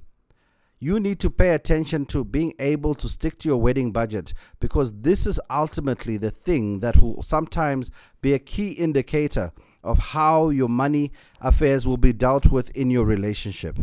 you 0.84 1.00
need 1.00 1.18
to 1.18 1.30
pay 1.30 1.54
attention 1.54 2.04
to 2.04 2.22
being 2.22 2.52
able 2.58 2.94
to 2.94 3.08
stick 3.08 3.38
to 3.38 3.48
your 3.48 3.56
wedding 3.56 3.90
budget 3.90 4.34
because 4.60 4.92
this 5.00 5.26
is 5.26 5.40
ultimately 5.48 6.18
the 6.18 6.30
thing 6.30 6.80
that 6.80 7.00
will 7.00 7.22
sometimes 7.22 7.90
be 8.20 8.34
a 8.34 8.38
key 8.38 8.72
indicator 8.72 9.50
of 9.84 9.98
how 9.98 10.48
your 10.48 10.68
money 10.68 11.12
affairs 11.40 11.86
will 11.86 11.96
be 11.96 12.12
dealt 12.12 12.46
with 12.46 12.70
in 12.70 12.90
your 12.90 13.04
relationship. 13.04 13.78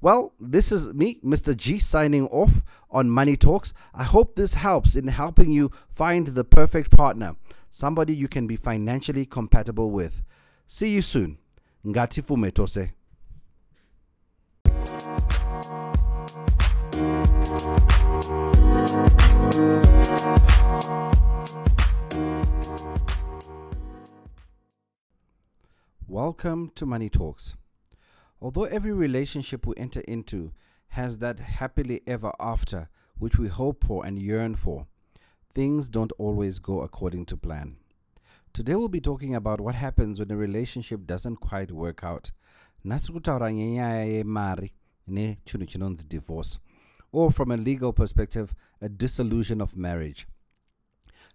Well, 0.00 0.32
this 0.40 0.72
is 0.72 0.92
me, 0.92 1.20
Mr. 1.24 1.56
G, 1.56 1.78
signing 1.78 2.26
off 2.26 2.62
on 2.90 3.08
Money 3.08 3.36
Talks. 3.36 3.72
I 3.94 4.02
hope 4.02 4.34
this 4.34 4.54
helps 4.54 4.96
in 4.96 5.08
helping 5.08 5.50
you 5.50 5.70
find 5.88 6.26
the 6.26 6.44
perfect 6.44 6.90
partner, 6.90 7.36
somebody 7.70 8.14
you 8.14 8.28
can 8.28 8.46
be 8.46 8.56
financially 8.56 9.24
compatible 9.24 9.90
with. 9.90 10.22
See 10.66 10.90
you 10.90 11.02
soon. 11.02 11.38
Ngati 11.86 12.22
fumetose. 12.22 12.90
Welcome 26.08 26.70
to 26.74 26.84
Money 26.84 27.08
Talks. 27.08 27.56
Although 28.38 28.64
every 28.64 28.92
relationship 28.92 29.66
we 29.66 29.74
enter 29.78 30.00
into 30.00 30.52
has 30.88 31.16
that 31.18 31.40
happily 31.40 32.02
ever 32.06 32.30
after 32.38 32.90
which 33.16 33.38
we 33.38 33.48
hope 33.48 33.82
for 33.82 34.04
and 34.04 34.18
yearn 34.18 34.54
for, 34.54 34.86
things 35.54 35.88
don't 35.88 36.12
always 36.18 36.58
go 36.58 36.82
according 36.82 37.24
to 37.26 37.38
plan. 37.38 37.76
Today 38.52 38.74
we'll 38.74 38.88
be 38.88 39.00
talking 39.00 39.34
about 39.34 39.62
what 39.62 39.76
happens 39.76 40.20
when 40.20 40.30
a 40.30 40.36
relationship 40.36 41.06
doesn't 41.06 41.36
quite 41.36 41.72
work 41.72 42.04
out. 42.04 42.32
divorce 46.04 46.58
or 47.12 47.30
from 47.30 47.50
a 47.50 47.56
legal 47.56 47.94
perspective, 47.94 48.54
a 48.78 48.90
dissolution 48.90 49.62
of 49.62 49.74
marriage. 49.74 50.26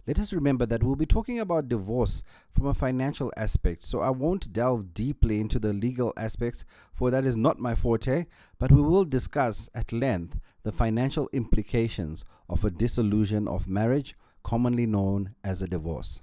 Let 0.10 0.20
us 0.20 0.34
remember 0.34 0.66
that 0.66 0.82
we'll 0.82 0.96
be 0.96 1.06
talking 1.06 1.40
about 1.40 1.70
divorce 1.70 2.24
from 2.52 2.66
a 2.66 2.74
financial 2.74 3.32
aspect, 3.38 3.84
so 3.84 4.00
I 4.00 4.10
won't 4.10 4.52
delve 4.52 4.92
deeply 4.92 5.40
into 5.40 5.60
the 5.60 5.72
legal 5.72 6.14
aspects, 6.18 6.66
for 6.92 7.12
that 7.12 7.28
is 7.28 7.38
not 7.38 7.60
my 7.60 7.76
forte, 7.76 8.26
but 8.58 8.72
we 8.72 8.82
will 8.82 9.06
discuss 9.06 9.70
at 9.76 9.94
length 9.94 10.40
the 10.64 10.72
financial 10.72 11.30
implications 11.32 12.26
of 12.50 12.66
a 12.66 12.72
dissolution 12.72 13.48
of 13.48 13.68
marriage, 13.68 14.16
commonly 14.44 14.88
known 14.88 15.36
as 15.44 15.62
a 15.62 15.68
divorce. 15.68 16.22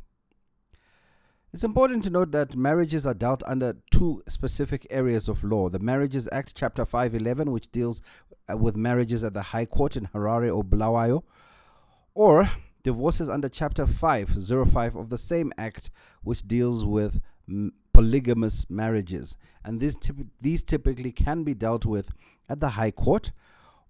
It's 1.53 1.63
important 1.63 2.03
to 2.03 2.11
note 2.11 2.33
that 2.33 2.57
marriages 2.57 3.07
are 3.07 3.15
dealt 3.15 3.45
under 3.47 3.77
two 3.93 4.25
specific 4.29 4.89
areas 4.91 5.29
of 5.29 5.45
law. 5.45 5.69
The 5.69 5.79
Marriages 5.79 6.29
Act, 6.33 6.57
Chapter 6.57 6.85
511, 6.85 7.53
which 7.53 7.71
deals 7.71 8.03
uh, 8.53 8.57
with 8.57 8.75
marriages 8.75 9.23
at 9.23 9.33
the 9.33 9.43
High 9.43 9.67
Court 9.67 9.97
in 9.97 10.09
Harare 10.09 10.53
or 10.53 10.65
Bulawayo, 10.65 11.23
or 12.15 12.51
divorces 12.87 13.29
under 13.29 13.49
Chapter 13.49 13.85
505 13.85 14.95
of 14.95 15.09
the 15.09 15.19
same 15.19 15.53
Act, 15.59 15.91
which 16.23 16.47
deals 16.47 16.85
with 16.85 17.21
m- 17.49 17.73
polygamous 17.93 18.65
marriages. 18.71 19.37
And 19.65 19.81
these, 19.81 19.99
typ- 19.99 20.29
these 20.41 20.63
typically 20.63 21.11
can 21.11 21.43
be 21.43 21.53
dealt 21.53 21.85
with 21.85 22.11
at 22.49 22.61
the 22.61 22.71
High 22.71 22.93
Court 22.93 23.33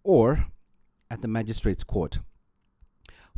or 0.02 0.46
at 1.10 1.20
the 1.20 1.28
Magistrates 1.28 1.84
Court. 1.84 2.20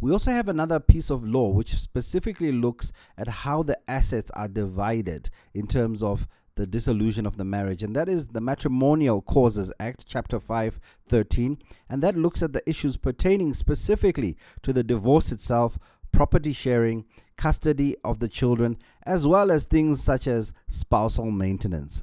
We 0.01 0.12
also 0.12 0.31
have 0.31 0.47
another 0.47 0.79
piece 0.79 1.11
of 1.11 1.25
law 1.25 1.49
which 1.49 1.75
specifically 1.75 2.53
looks 2.53 2.92
at 3.16 3.27
how 3.27 3.64
the 3.64 3.77
assets 3.88 4.31
are 4.35 4.47
divided 4.47 5.29
in 5.55 5.66
terms 5.66 6.05
of 6.05 6.29
the 6.59 6.66
dissolution 6.66 7.25
of 7.25 7.37
the 7.37 7.44
marriage, 7.44 7.85
and 7.85 7.94
that 7.94 8.09
is 8.09 8.27
the 8.27 8.40
Matrimonial 8.40 9.23
Causes 9.23 9.73
Act, 9.79 10.05
Chapter 10.09 10.40
5, 10.40 10.81
13, 11.07 11.57
and 11.88 12.03
that 12.03 12.16
looks 12.16 12.42
at 12.42 12.53
the 12.53 12.68
issues 12.68 12.97
pertaining 12.97 13.55
specifically 13.55 14.37
to 14.62 14.73
the 14.73 14.83
divorce 14.83 15.31
itself, 15.31 15.79
property 16.11 16.53
sharing, 16.53 17.05
custody 17.37 17.94
of 18.03 18.18
the 18.18 18.27
children, 18.27 18.77
as 19.05 19.25
well 19.25 19.53
as 19.53 19.64
things 19.66 20.03
such 20.03 20.27
as 20.27 20.53
spousal 20.68 21.31
maintenance. 21.31 22.03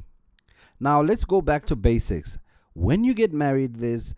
Now, 0.79 1.01
let's 1.01 1.25
go 1.25 1.41
back 1.41 1.65
to 1.65 1.75
basics. 1.75 2.37
When 2.71 3.03
you 3.03 3.13
get 3.13 3.33
married, 3.33 3.75
there's 3.75 4.15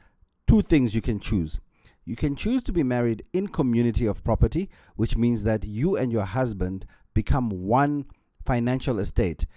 two 0.48 0.62
things 0.62 0.94
you 0.94 1.02
can 1.02 1.20
choose. 1.20 1.60
You 2.06 2.16
can 2.16 2.36
choose 2.36 2.62
to 2.64 2.72
be 2.72 2.84
married 2.84 3.24
in 3.34 3.48
community 3.48 4.06
of 4.06 4.24
property, 4.24 4.70
which 4.98 5.18
means 5.18 5.46
that 5.46 5.66
you 5.66 5.98
and 5.98 6.12
your 6.12 6.26
husband 6.26 6.86
become 7.16 7.50
one 7.50 8.06
financial 8.46 9.00
estate 9.00 9.48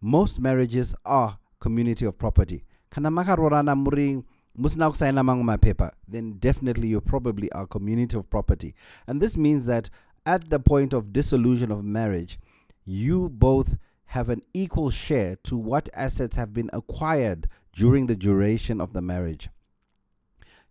most 0.00 0.40
marriages 0.40 0.94
are 1.04 1.38
community 1.60 2.04
of 2.06 2.18
property. 2.18 2.64
Kana 2.90 3.10
makarorana 3.10 3.76
muri 3.76 4.22
musina 4.58 4.90
kusaina 4.90 5.22
mangu 5.22 5.44
mapepa 5.44 5.92
then 6.06 6.32
definitely 6.38 6.88
you 6.88 7.00
probably 7.00 7.50
are 7.52 7.66
community 7.66 8.16
of 8.16 8.28
property. 8.30 8.74
And 9.06 9.20
this 9.20 9.36
means 9.36 9.66
that 9.66 9.90
at 10.24 10.50
the 10.50 10.58
point 10.58 10.92
of 10.92 11.12
dissolution 11.12 11.70
of 11.70 11.84
marriage 11.84 12.38
you 12.84 13.28
both 13.28 13.76
have 14.06 14.30
an 14.30 14.42
equal 14.54 14.90
share 14.90 15.36
to 15.36 15.56
what 15.56 15.88
assets 15.92 16.36
have 16.36 16.54
been 16.54 16.70
acquired 16.72 17.46
during 17.74 18.06
the 18.06 18.16
duration 18.16 18.80
of 18.80 18.94
the 18.94 19.02
marriage. 19.02 19.50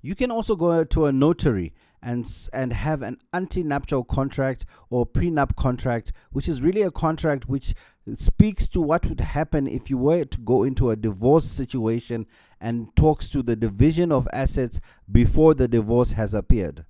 You 0.01 0.15
can 0.15 0.31
also 0.31 0.55
go 0.55 0.83
to 0.83 1.05
a 1.05 1.11
notary 1.11 1.73
and 2.01 2.27
and 2.53 2.73
have 2.73 3.01
an 3.01 3.17
antenuptial 3.33 4.03
contract 4.03 4.65
or 4.89 5.05
prenup 5.05 5.55
contract, 5.55 6.11
which 6.31 6.47
is 6.47 6.61
really 6.61 6.81
a 6.81 6.91
contract 6.91 7.49
which 7.49 7.73
speaks 8.15 8.67
to 8.69 8.81
what 8.81 9.05
would 9.07 9.19
happen 9.19 9.67
if 9.67 9.89
you 9.89 9.97
were 9.97 10.23
to 10.23 10.39
go 10.39 10.63
into 10.63 10.89
a 10.89 10.95
divorce 10.95 11.45
situation 11.45 12.25
and 12.61 12.95
talks 12.95 13.29
to 13.29 13.43
the 13.43 13.55
division 13.55 14.11
of 14.11 14.27
assets 14.31 14.79
before 15.11 15.53
the 15.53 15.67
divorce 15.67 16.13
has 16.13 16.33
appeared. 16.33 16.85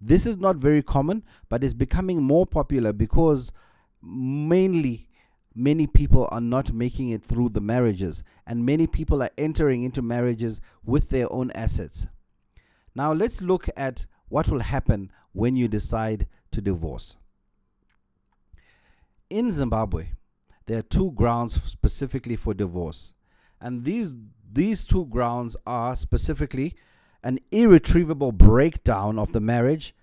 This 0.00 0.26
is 0.26 0.36
not 0.36 0.56
very 0.56 0.82
common, 0.82 1.24
but 1.48 1.64
is 1.64 1.74
becoming 1.74 2.22
more 2.22 2.46
popular 2.46 2.92
because 2.92 3.52
mainly 4.02 5.08
many 5.54 5.86
people 5.86 6.28
are 6.30 6.40
not 6.40 6.72
making 6.72 7.08
it 7.10 7.24
through 7.24 7.48
the 7.48 7.60
marriages, 7.60 8.22
and 8.46 8.66
many 8.66 8.86
people 8.86 9.22
are 9.22 9.30
entering 9.38 9.84
into 9.84 10.02
marriages 10.02 10.60
with 10.84 11.08
their 11.08 11.32
own 11.32 11.50
assets. 11.52 12.06
Now, 12.94 13.12
let's 13.12 13.40
look 13.40 13.68
at 13.76 14.06
what 14.28 14.48
will 14.48 14.60
happen 14.60 15.10
when 15.32 15.56
you 15.56 15.68
decide 15.68 16.26
to 16.52 16.60
divorce. 16.60 17.16
In 19.28 19.50
Zimbabwe, 19.50 20.08
there 20.66 20.78
are 20.78 20.82
two 20.82 21.12
grounds 21.12 21.62
specifically 21.62 22.36
for 22.36 22.54
divorce, 22.54 23.14
and 23.60 23.84
these 23.84 24.14
these 24.52 24.84
two 24.84 25.06
grounds 25.06 25.56
are 25.66 25.96
specifically 25.96 26.74
an 27.22 27.38
irretrievable 27.50 28.32
breakdown 28.32 29.18
of 29.18 29.32
the 29.32 29.40
marriage 29.40 29.94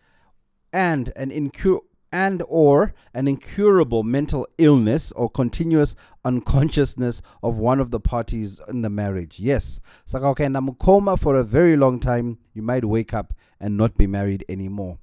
and 0.74 1.14
an 1.16 1.32
incur- 1.32 1.80
and 2.12 2.44
or 2.48 2.94
an 3.14 3.28
incurable 3.28 4.04
mental 4.04 4.48
illness 4.58 5.12
or 5.14 5.30
continuous 5.30 5.96
unconsciousness 6.24 7.22
of 7.42 7.58
one 7.58 7.80
of 7.80 7.90
the 7.90 8.00
parties 8.00 8.62
in 8.68 8.82
the 8.82 8.90
marriage. 8.90 9.40
Yes. 9.40 9.80
Saka 10.06 10.28
okay, 10.28 10.50
coma 10.80 11.18
for 11.18 11.36
a 11.36 11.44
very 11.44 11.76
long 11.76 12.00
time, 12.00 12.38
you 12.54 12.62
might 12.62 12.86
wake 12.86 13.14
up 13.14 13.34
and 13.64 13.78
not 13.78 13.98
be 13.98 14.06
married 14.06 14.44
anymore. 14.50 15.00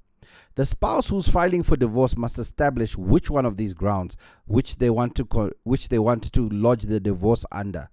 The 0.54 0.66
spouse 0.66 1.08
who's 1.08 1.28
filing 1.28 1.62
for 1.62 1.76
divorce 1.78 2.14
must 2.14 2.38
establish 2.38 2.94
which 2.94 3.30
one 3.30 3.46
of 3.46 3.56
these 3.56 3.72
grounds 3.72 4.18
which 4.44 4.76
they 4.76 4.90
want 4.90 5.14
to 5.14 5.24
co- 5.24 5.52
which 5.62 5.88
they 5.88 5.98
want 5.98 6.30
to 6.32 6.48
lodge 6.50 6.82
the 6.82 7.00
divorce 7.00 7.46
under. 7.50 7.88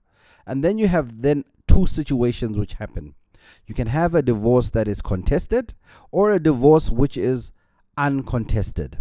And 0.46 0.64
then 0.64 0.78
you 0.78 0.90
have 0.90 1.22
then 1.22 1.46
two 1.68 1.88
situations 1.88 2.60
which 2.60 2.74
happen. 2.74 3.16
You 3.66 3.76
can 3.76 3.88
have 3.88 4.14
a 4.14 4.22
divorce 4.22 4.72
that 4.72 4.90
is 4.90 5.02
contested 5.02 5.74
or 6.12 6.32
a 6.32 6.40
divorce 6.40 6.90
which 6.90 7.16
is 7.16 7.52
uncontested. 7.96 8.98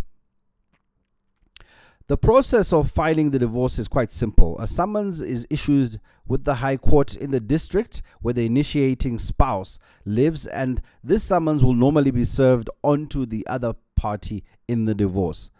The 2.08 2.16
process 2.16 2.72
of 2.72 2.88
filing 2.88 3.32
the 3.32 3.38
divorce 3.40 3.80
is 3.80 3.88
quite 3.88 4.12
simple. 4.12 4.56
A 4.60 4.68
summons 4.68 5.20
is 5.20 5.44
issued 5.50 6.00
with 6.24 6.44
the 6.44 6.56
High 6.56 6.76
Court 6.76 7.16
in 7.16 7.32
the 7.32 7.40
district 7.40 8.00
where 8.20 8.32
the 8.32 8.46
initiating 8.46 9.18
spouse 9.18 9.80
lives, 10.04 10.46
and 10.46 10.80
this 11.02 11.24
summons 11.24 11.64
will 11.64 11.74
normally 11.74 12.12
be 12.12 12.24
served 12.24 12.70
onto 12.84 13.26
the 13.26 13.44
other 13.48 13.74
party 13.96 14.44
in 14.68 14.84
the 14.84 14.94
divorce. 14.94 15.50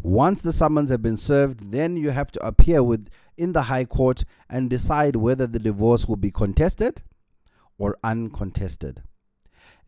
Once 0.00 0.42
the 0.42 0.52
summons 0.52 0.90
have 0.90 1.02
been 1.02 1.16
served, 1.16 1.72
then 1.72 1.96
you 1.96 2.10
have 2.10 2.30
to 2.30 2.46
appear 2.46 2.84
with 2.84 3.08
in 3.36 3.52
the 3.52 3.62
High 3.62 3.84
Court 3.84 4.24
and 4.48 4.70
decide 4.70 5.16
whether 5.16 5.48
the 5.48 5.58
divorce 5.58 6.06
will 6.06 6.14
be 6.14 6.30
contested 6.30 7.02
or 7.78 7.98
uncontested. 8.04 9.02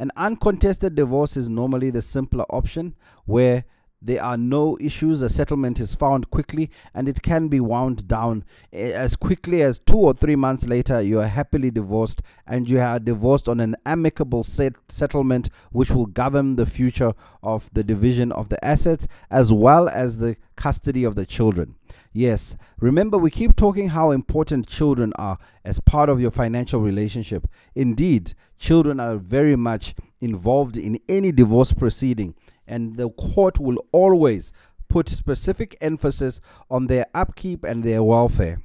An 0.00 0.11
uncontested 0.16 0.96
divorce 0.96 1.37
is 1.37 1.48
normally 1.48 1.90
the 1.90 2.02
simpler 2.02 2.44
option 2.50 2.96
where 3.24 3.64
there 4.00 4.22
are 4.22 4.37
no 4.37 4.78
issues, 4.80 5.22
a 5.22 5.28
settlement 5.28 5.80
is 5.80 5.94
found 5.94 6.30
quickly, 6.30 6.70
and 6.94 7.08
it 7.08 7.20
can 7.20 7.48
be 7.48 7.58
wound 7.58 8.06
down 8.06 8.44
as 8.72 9.16
quickly 9.16 9.61
as 9.62 9.80
two 9.80 9.96
or 9.96 10.14
three 10.14 10.37
months 10.37 10.66
later. 10.66 11.02
You 11.02 11.20
are 11.20 11.26
happily 11.26 11.72
divorced, 11.72 12.22
and 12.46 12.70
you 12.70 12.78
are 12.78 13.00
divorced 13.00 13.48
on 13.48 13.58
an 13.58 13.74
amicable 13.84 14.44
set 14.44 14.74
settlement 14.88 15.48
which 15.72 15.90
will 15.90 16.06
govern 16.06 16.54
the 16.54 16.66
future 16.66 17.12
of 17.42 17.70
the 17.72 17.82
division 17.82 18.30
of 18.30 18.50
the 18.50 18.64
assets 18.64 19.08
as 19.30 19.52
well 19.52 19.88
as 19.88 20.18
the 20.18 20.37
custody 20.54 21.02
of 21.02 21.16
the 21.16 21.26
children. 21.26 21.74
Yes, 22.12 22.56
remember, 22.80 23.18
we 23.18 23.30
keep 23.30 23.56
talking 23.56 23.90
how 23.90 24.12
important 24.12 24.68
children 24.68 25.12
are 25.16 25.38
as 25.64 25.80
part 25.80 26.08
of 26.08 26.20
your 26.20 26.30
financial 26.30 26.80
relationship. 26.80 27.46
Indeed, 27.74 28.34
children 28.58 28.98
are 28.98 29.16
very 29.16 29.56
much 29.56 29.94
involved 30.20 30.76
in 30.76 30.98
any 31.08 31.32
divorce 31.32 31.72
proceeding 31.72 32.34
and 32.68 32.96
the 32.96 33.11
court 33.11 33.59
will 33.59 33.85
always 33.92 34.52
put 34.88 35.09
specific 35.09 35.76
emphasis 35.81 36.40
on 36.70 36.87
their 36.87 37.07
upkeep 37.14 37.64
and 37.64 37.83
their 37.83 38.02
welfare. 38.02 38.62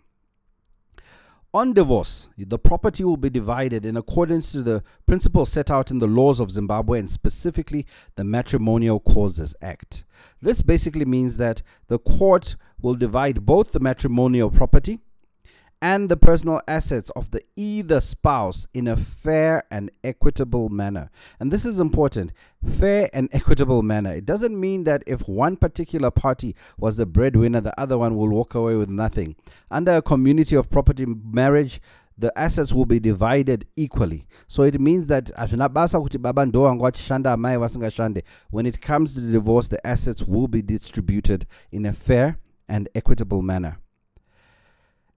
On 1.56 1.72
divorce, 1.72 2.30
the 2.36 2.58
property 2.58 3.04
will 3.04 3.18
be 3.18 3.30
divided 3.30 3.86
in 3.86 3.96
accordance 3.96 4.52
to 4.54 4.64
the 4.64 4.84
principles 5.06 5.52
set 5.52 5.70
out 5.70 5.92
in 5.92 6.00
the 6.00 6.08
laws 6.08 6.40
of 6.40 6.52
Zimbabwe 6.52 6.98
and 6.98 7.08
specifically 7.08 7.86
the 8.16 8.24
Matrimonial 8.24 9.00
Causes 9.00 9.56
Act. 9.62 10.04
This 10.42 10.64
basically 10.64 11.06
means 11.06 11.38
that 11.38 11.62
the 11.90 12.00
court 12.00 12.56
will 12.82 12.96
divide 12.96 13.46
both 13.46 13.72
the 13.72 13.80
matrimonial 13.80 14.50
property 14.50 15.00
and 15.84 16.08
the 16.08 16.16
personal 16.16 16.62
assets 16.66 17.10
of 17.10 17.32
the 17.32 17.42
either 17.58 18.00
spouse 18.00 18.66
in 18.74 18.88
a 18.88 18.96
fair 18.96 19.64
and 19.70 19.92
equitable 20.02 20.70
manner. 20.70 21.12
And 21.42 21.52
this 21.52 21.66
is 21.66 21.78
important 21.78 22.32
fair 22.66 23.10
and 23.12 23.28
equitable 23.34 23.84
manner. 23.84 24.14
It 24.14 24.26
doesn't 24.26 24.58
mean 24.58 24.86
that 24.86 25.04
if 25.06 25.28
one 25.28 25.58
particular 25.58 26.10
party 26.10 26.56
was 26.78 26.96
the 26.96 27.06
breadwinner, 27.06 27.60
the 27.60 27.78
other 27.78 27.98
one 27.98 28.16
will 28.16 28.30
walk 28.30 28.56
away 28.56 28.76
with 28.76 28.88
nothing. 28.88 29.36
Under 29.70 29.98
a 29.98 30.02
community 30.02 30.56
of 30.56 30.70
property 30.70 31.06
marriage, 31.06 31.82
the 32.18 32.32
assets 32.40 32.72
will 32.72 32.86
be 32.86 33.02
divided 33.02 33.66
equally. 33.76 34.26
So 34.48 34.64
it 34.64 34.80
means 34.80 35.08
that 35.08 35.32
when 38.52 38.66
it 38.66 38.82
comes 38.82 39.14
to 39.16 39.20
the 39.20 39.32
divorce, 39.34 39.68
the 39.68 39.86
assets 39.86 40.24
will 40.24 40.48
be 40.48 40.62
distributed 40.62 41.46
in 41.74 41.86
a 41.86 41.92
fair 41.92 42.40
and 42.70 42.88
equitable 42.96 43.42
manner. 43.42 43.80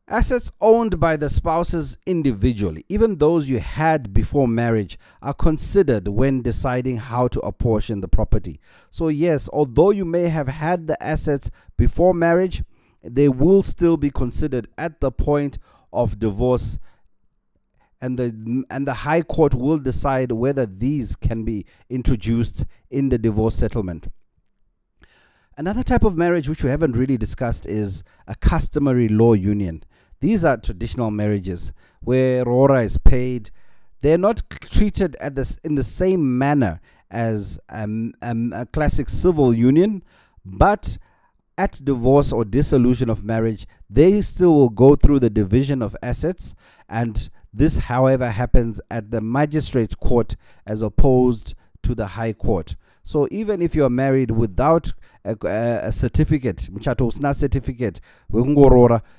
Assets 0.09 0.53
owned 0.61 1.01
by 1.01 1.17
the 1.17 1.29
spouses 1.29 1.99
individually, 2.07 2.85
even 2.89 3.17
those 3.17 3.49
you 3.49 3.59
had 3.59 4.15
before 4.15 4.47
marriage, 4.47 4.97
are 5.21 5.35
considered 5.35 6.07
when 6.07 6.43
deciding 6.43 6.99
how 6.99 7.27
to 7.27 7.41
apportion 7.41 8.01
the 8.01 8.07
property. 8.07 8.61
So, 8.89 9.09
yes, 9.09 9.49
although 9.53 9.91
you 9.91 10.05
may 10.05 10.29
have 10.29 10.47
had 10.47 10.87
the 10.87 11.03
assets 11.03 11.51
before 11.77 12.15
marriage, 12.15 12.63
they 13.03 13.29
will 13.29 13.65
still 13.65 13.97
be 13.97 14.11
considered 14.11 14.69
at 14.79 15.01
the 15.01 15.11
point 15.11 15.59
of 15.93 16.21
divorce 16.21 16.79
and 18.01 18.19
the 18.19 18.65
and 18.71 18.87
the 18.87 18.93
high 18.93 19.23
court 19.23 19.55
will 19.55 19.79
decide 19.79 20.31
whether 20.33 20.67
these 20.67 21.17
can 21.17 21.45
be 21.45 21.65
introduced 21.89 22.65
in 22.91 23.09
the 23.09 23.17
divorce 23.17 23.57
settlement 23.57 24.09
another 25.57 25.83
type 25.83 26.05
of 26.05 26.17
marriage 26.17 26.47
which 26.47 26.63
we 26.63 26.69
haven't 26.69 26.93
really 26.93 27.17
discussed 27.17 27.65
is 27.65 28.05
a 28.27 28.35
customary 28.35 29.09
law 29.09 29.33
union 29.33 29.83
these 30.21 30.45
are 30.45 30.57
traditional 30.57 31.11
marriages 31.11 31.73
where 32.01 32.45
Rora 32.45 32.83
is 32.83 32.99
paid. 32.99 33.51
They're 34.01 34.19
not 34.19 34.43
treated 34.51 35.17
at 35.17 35.35
this 35.35 35.59
in 35.65 35.75
the 35.75 35.85
same 35.85 36.39
manner 36.39 36.81
as 37.11 37.59
um, 37.69 38.15
um, 38.23 38.53
a 38.53 38.67
classic 38.67 39.09
civil 39.09 39.55
union, 39.55 40.03
but 40.45 40.99
at 41.59 41.85
divorce 41.85 42.33
or 42.33 42.45
dissolution 42.45 43.09
of 43.09 43.25
marriage, 43.25 43.67
they 43.89 44.21
still 44.21 44.55
will 44.55 44.69
go 44.69 44.95
through 44.95 45.21
the 45.21 45.31
division 45.31 45.83
of 45.83 45.97
assets, 46.03 46.55
and 46.89 47.31
this, 47.53 47.77
however, 47.79 48.31
happens 48.31 48.81
at 48.91 49.11
the 49.11 49.21
magistrate's 49.21 49.95
court 49.95 50.37
as 50.67 50.83
opposed 50.83 51.55
to 51.83 51.95
the 51.95 52.09
high 52.09 52.33
court. 52.33 52.77
So 53.07 53.29
even 53.31 53.63
if 53.63 53.77
you're 53.77 53.89
married 53.89 54.33
without 54.33 54.93
a, 55.25 55.37
a, 55.45 55.93
certificate, 55.93 56.69
mchato 56.73 57.07
usina 57.07 57.33
certificate, 57.37 58.01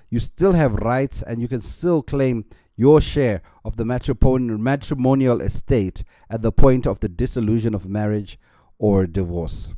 you 0.10 0.20
still 0.20 0.52
have 0.52 0.76
rights 0.76 1.24
and 1.24 1.42
you 1.42 1.48
can 1.48 1.62
still 1.62 2.04
claim 2.04 2.44
your 2.76 3.00
share 3.00 3.42
of 3.64 3.78
the 3.78 3.86
matrimonial 3.86 5.40
estate 5.40 6.04
at 6.30 6.42
the 6.42 6.52
point 6.52 6.86
of 6.86 7.00
the 7.00 7.08
dissolution 7.08 7.74
of 7.74 7.88
marriage 7.88 8.38
or 8.78 9.08
divorce. 9.08 9.74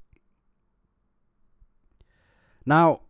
Now, 2.66 3.02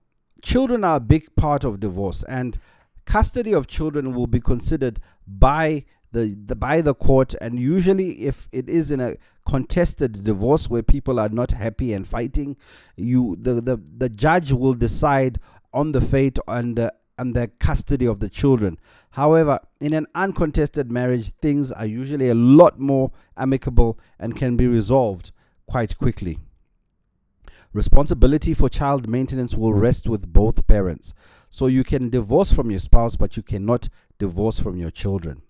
children 0.41 0.83
are 0.83 0.97
a 0.97 0.99
big 0.99 1.33
part 1.37 1.63
of 1.63 1.79
divorce, 1.79 2.23
and 2.23 2.59
custody 3.05 3.53
of 3.53 3.67
children 3.67 4.13
will 4.13 4.27
be 4.27 4.41
considered 4.41 4.99
by 5.25 5.85
the, 6.11 6.35
the 6.45 6.55
by 6.55 6.81
the 6.81 6.93
court. 6.93 7.35
And 7.41 7.59
usually 7.59 8.21
if 8.21 8.47
it 8.51 8.69
is 8.69 8.91
in 8.91 8.99
a 8.99 9.15
contested 9.49 10.23
divorce 10.23 10.69
where 10.69 10.83
people 10.83 11.19
are 11.19 11.29
not 11.29 11.51
happy 11.51 11.93
and 11.93 12.07
fighting 12.07 12.55
you 12.95 13.35
the 13.39 13.55
the, 13.55 13.81
the 13.97 14.09
judge 14.09 14.51
will 14.51 14.75
decide 14.75 15.39
on 15.73 15.91
the 15.91 16.01
fate 16.01 16.37
and 16.47 16.75
the 16.75 16.93
and 17.17 17.35
the 17.35 17.47
custody 17.59 18.05
of 18.05 18.19
the 18.19 18.29
children. 18.29 18.77
However 19.11 19.59
in 19.81 19.93
an 19.93 20.05
uncontested 20.13 20.91
marriage 20.91 21.31
things 21.41 21.71
are 21.71 21.85
usually 21.85 22.29
a 22.29 22.35
lot 22.35 22.79
more 22.79 23.11
amicable 23.35 23.99
and 24.19 24.35
can 24.35 24.55
be 24.55 24.67
resolved 24.67 25.31
quite 25.65 25.97
quickly. 25.97 26.39
Responsibility 27.73 28.53
for 28.53 28.69
child 28.69 29.07
maintenance 29.07 29.55
will 29.55 29.73
rest 29.73 30.07
with 30.07 30.31
both 30.31 30.65
parents. 30.67 31.13
So 31.49 31.67
you 31.67 31.83
can 31.83 32.09
divorce 32.09 32.53
from 32.53 32.69
your 32.69 32.79
spouse 32.79 33.15
but 33.15 33.35
you 33.35 33.41
cannot 33.41 33.89
divorce 34.19 34.59
from 34.59 34.77
your 34.77 34.91
children 34.91 35.41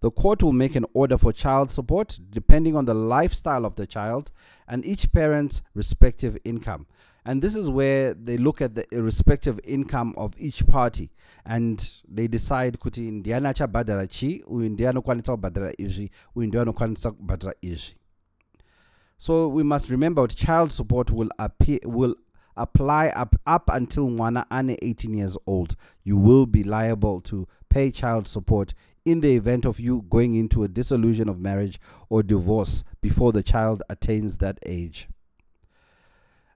the 0.00 0.10
court 0.10 0.42
will 0.42 0.52
make 0.52 0.76
an 0.76 0.84
order 0.94 1.18
for 1.18 1.32
child 1.32 1.70
support 1.70 2.18
depending 2.30 2.76
on 2.76 2.84
the 2.84 2.94
lifestyle 2.94 3.64
of 3.64 3.74
the 3.76 3.86
child 3.86 4.30
and 4.68 4.84
each 4.84 5.10
parent's 5.12 5.62
respective 5.74 6.36
income. 6.44 6.86
And 7.24 7.42
this 7.42 7.56
is 7.56 7.68
where 7.68 8.14
they 8.14 8.36
look 8.38 8.60
at 8.60 8.74
the 8.76 8.86
respective 9.02 9.58
income 9.64 10.14
of 10.16 10.34
each 10.38 10.64
party 10.66 11.10
and 11.44 11.78
they 12.08 12.28
decide 12.28 12.78
kuti 12.78 13.10
ndiani 13.10 13.48
achabhadhara 13.48 14.06
chi? 14.06 14.42
Uyu 14.46 14.68
ndiye 14.68 14.88
anokwanisa 14.88 15.32
kubhadhara 15.32 15.72
izvi 15.78 16.10
uyu 16.34 16.48
ndiye 16.48 16.62
anokwanisa 16.62 17.10
kubhadhara 17.10 17.54
izvi 17.60 17.96
so 19.18 19.48
we 19.48 19.62
must 19.62 19.88
remember 19.88 20.28
that 20.28 20.36
child 20.36 20.70
support 20.70 21.10
will 21.10 21.30
appear 21.38 21.80
will 21.86 22.14
apply 22.56 23.08
up, 23.22 23.34
up 23.46 23.70
until 23.70 24.10
mwana 24.10 24.46
ane 24.50 24.74
18 24.74 25.14
years 25.18 25.38
old. 25.46 25.76
You 26.04 26.16
will 26.16 26.46
be 26.46 26.62
liable 26.62 27.20
to 27.22 27.46
pay 27.68 27.90
child 27.90 28.26
support 28.26 28.74
in 29.06 29.20
the 29.20 29.36
event 29.36 29.64
of 29.64 29.80
you 29.80 30.04
going 30.10 30.34
into 30.34 30.64
a 30.64 30.68
dissolution 30.68 31.28
of 31.28 31.38
marriage 31.38 31.80
or 32.10 32.22
divorce 32.22 32.84
before 33.00 33.32
the 33.32 33.42
child 33.42 33.82
attains 33.88 34.36
that 34.38 34.58
age. 34.66 35.08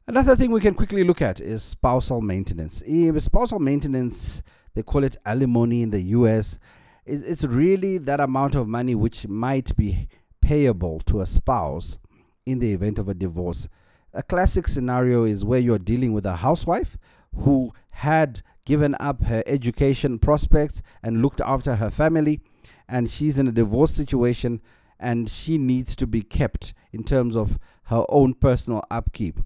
Another 0.07 0.35
thing 0.35 0.51
we 0.51 0.61
can 0.61 0.75
quickly 0.75 1.05
look 1.05 1.23
at 1.23 1.41
is 1.41 1.63
spousal 1.63 2.21
maintenance. 2.21 2.83
Spousal 3.19 3.61
maintenance, 3.61 4.43
they 4.75 4.83
call 4.83 5.05
it 5.05 5.17
alimony 5.25 5.83
in 5.83 5.91
the 5.91 6.01
US. 6.01 6.59
It's 7.07 7.45
really 7.45 7.99
that 7.99 8.19
amount 8.19 8.57
of 8.57 8.67
money 8.67 8.97
which 8.97 9.29
might 9.29 9.77
be 9.77 10.09
payable 10.41 10.99
to 11.07 11.21
a 11.21 11.27
spouse 11.27 11.99
in 12.45 12.59
the 12.59 12.73
event 12.73 12.99
of 12.99 13.09
a 13.09 13.15
divorce. 13.15 13.69
A 14.13 14.25
classic 14.25 14.67
scenario 14.67 15.23
is 15.23 15.45
where 15.45 15.61
you're 15.61 15.79
dealing 15.79 16.13
with 16.13 16.27
a 16.27 16.37
housewife 16.37 16.99
who 17.33 17.73
had 17.91 18.43
given 18.65 18.97
up 19.01 19.25
her 19.25 19.43
education 19.47 20.19
prospects 20.19 20.83
and 21.03 21.23
looked 21.23 21.41
after 21.41 21.77
her 21.77 21.91
family, 21.91 22.41
and 22.89 23.11
she's 23.11 23.39
in 23.39 23.49
a 23.49 23.53
divorce 23.53 23.95
situation 23.95 24.61
and 24.99 25.31
she 25.31 25.57
needs 25.57 25.97
to 25.97 26.07
be 26.07 26.23
kept 26.23 26.75
in 26.93 27.03
terms 27.03 27.37
of 27.37 27.59
her 27.85 28.05
own 28.11 28.35
personal 28.35 28.83
upkeep. 28.91 29.41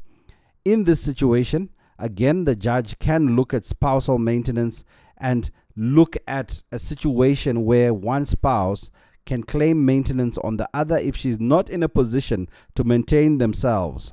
In 0.65 0.85
this 0.85 1.01
situation, 1.01 1.71
again, 1.99 2.45
the 2.45 2.57
judge 2.57 2.99
can 2.99 3.37
look 3.37 3.55
at 3.55 3.65
spousal 3.65 4.19
maintenance 4.19 4.83
and 5.17 5.51
look 5.77 6.17
at 6.27 6.63
a 6.73 6.79
situation 6.79 7.65
where 7.65 7.95
one 7.95 8.27
spouse 8.27 8.91
can 9.27 9.43
claim 9.43 9.85
maintenance 9.85 10.37
on 10.39 10.57
the 10.57 10.69
other 10.75 10.99
if 10.99 11.17
she's 11.17 11.41
not 11.41 11.71
in 11.71 11.83
a 11.83 11.89
position 11.89 12.49
to 12.75 12.85
maintain 12.85 13.39
themselves. 13.39 14.13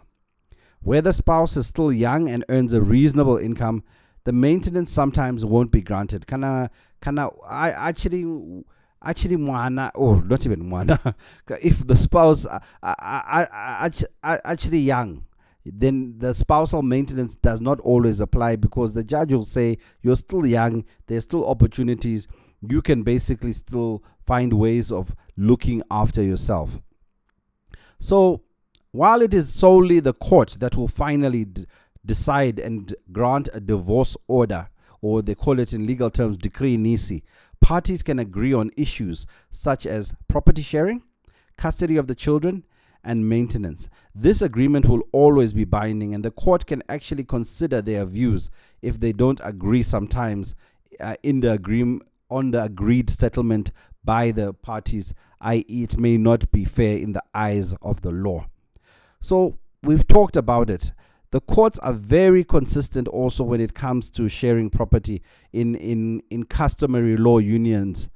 Where 0.82 1.02
the 1.02 1.14
spouse 1.14 1.58
is 1.58 1.68
still 1.68 1.92
young 1.92 2.30
and 2.30 2.46
earns 2.50 2.74
a 2.74 2.82
reasonable 2.82 3.38
income, 3.38 3.84
the 4.24 4.32
maintenance 4.32 4.92
sometimes 4.92 5.44
won't 5.46 5.72
be 5.72 5.82
granted. 5.82 6.28
Kana 6.28 6.70
kana 7.02 7.30
I 7.48 7.72
actually 7.72 8.26
actually 9.04 9.38
mwana 9.38 9.92
or 9.96 10.22
not 10.24 10.46
even 10.46 10.64
mwana. 10.70 11.16
If 11.62 11.86
the 11.88 11.98
spouse 11.98 12.46
uh, 12.46 12.60
uh, 12.84 12.92
uh, 12.94 13.88
actually 14.24 14.80
young 14.80 15.26
then 15.66 16.16
the 16.18 16.34
spousal 16.34 16.82
maintenance 16.82 17.36
does 17.36 17.62
not 17.62 17.80
always 17.82 18.20
apply 18.20 18.56
because 18.56 18.94
the 18.96 19.04
judge 19.04 19.32
will 19.32 19.44
say 19.44 19.78
you're 20.02 20.16
still 20.16 20.46
young 20.46 20.86
there's 21.08 21.24
still 21.24 21.46
opportunities. 21.46 22.28
You 22.68 22.82
can 22.82 23.04
basically 23.04 23.54
still 23.54 24.04
find 24.26 24.54
ways 24.54 24.92
of 24.92 25.16
looking 25.36 25.82
after 25.90 26.22
yourself. 26.22 26.80
So 28.00 28.42
while 28.92 29.22
it 29.22 29.34
is 29.34 29.52
solely 29.54 30.00
the 30.00 30.14
court 30.14 30.58
that 30.60 30.76
will 30.76 30.88
finally 30.88 31.48
decide 32.06 32.60
and 32.60 32.94
grant 33.12 33.50
a 33.54 33.60
divorce 33.60 34.18
order, 34.28 34.70
or 35.02 35.22
they 35.22 35.36
call 35.36 35.60
it 35.60 35.74
in 35.74 35.88
legal 35.88 36.10
terms 36.10 36.38
decree 36.38 36.78
nisi, 36.78 37.24
parties 37.60 38.04
can 38.04 38.20
agree 38.20 38.54
on 38.54 38.72
issues 38.76 39.26
such 39.50 39.86
as 39.86 40.14
property 40.28 40.62
sharing, 40.62 41.04
custody 41.58 41.98
of 41.98 42.08
the 42.08 42.16
children, 42.16 42.64
and 43.04 43.28
maintenance. 43.28 43.90
This 44.14 44.42
agreement 44.42 44.88
will 44.88 45.04
always 45.12 45.54
be 45.54 45.66
binding, 45.66 46.14
and 46.14 46.24
the 46.24 46.32
court 46.32 46.66
can 46.66 46.84
actually 46.88 47.24
consider 47.24 47.82
their 47.82 48.06
views 48.06 48.50
if 48.82 49.00
they 49.00 49.12
don't 49.12 49.42
agree 49.44 49.84
sometimes 49.84 50.56
uh, 51.00 51.16
in 51.24 51.42
the 51.42 51.52
agreement 51.52 52.04
on 52.30 52.52
the 52.52 52.64
agreed 52.64 53.10
settlement 53.10 53.72
by 54.04 54.32
the 54.32 54.54
parties, 54.54 55.14
i.e., 55.42 55.64
it 55.68 55.98
may 55.98 56.18
not 56.18 56.52
be 56.52 56.66
fair 56.66 56.98
in 56.98 57.14
the 57.14 57.24
eyes 57.34 57.76
of 57.82 58.02
the 58.02 58.12
law. 58.12 58.46
So, 59.20 59.58
we've 59.84 60.08
talked 60.08 60.38
about 60.38 60.70
it. 60.70 60.92
The 61.32 61.42
courts 61.42 61.80
are 61.80 61.94
very 61.94 62.44
consistent 62.44 63.08
also 63.08 63.44
when 63.44 63.62
it 63.62 63.74
comes 63.74 64.10
to 64.12 64.28
sharing 64.28 64.70
property 64.70 65.22
in, 65.54 65.76
in, 65.76 66.22
in 66.30 66.44
customary 66.44 67.16
law 67.16 67.38
unions 67.38 68.10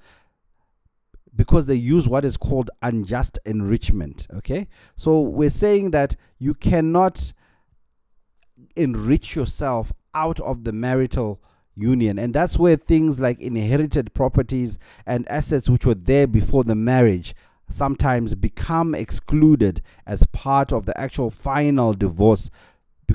because 1.35 1.65
they 1.65 1.75
use 1.75 2.07
what 2.07 2.25
is 2.25 2.37
called 2.37 2.71
unjust 2.81 3.39
enrichment. 3.45 4.27
Okay, 4.35 4.67
so 4.95 5.19
we're 5.19 5.49
saying 5.49 5.91
that 5.91 6.15
you 6.39 6.53
cannot 6.53 7.33
enrich 8.75 9.35
yourself 9.35 9.91
out 10.13 10.39
of 10.41 10.63
the 10.63 10.71
marital 10.71 11.41
union, 11.73 12.17
and 12.17 12.33
that's 12.33 12.57
where 12.57 12.77
things 12.77 13.19
like 13.19 13.39
inherited 13.39 14.13
properties 14.13 14.79
and 15.05 15.27
assets 15.29 15.69
which 15.69 15.85
were 15.85 15.95
there 15.95 16.27
before 16.27 16.63
the 16.63 16.75
marriage 16.75 17.35
sometimes 17.69 18.35
become 18.35 18.93
excluded 18.93 19.81
as 20.05 20.25
part 20.27 20.71
of 20.71 20.85
the 20.85 20.97
actual 20.99 21.29
final 21.29 21.93
divorce 21.93 22.49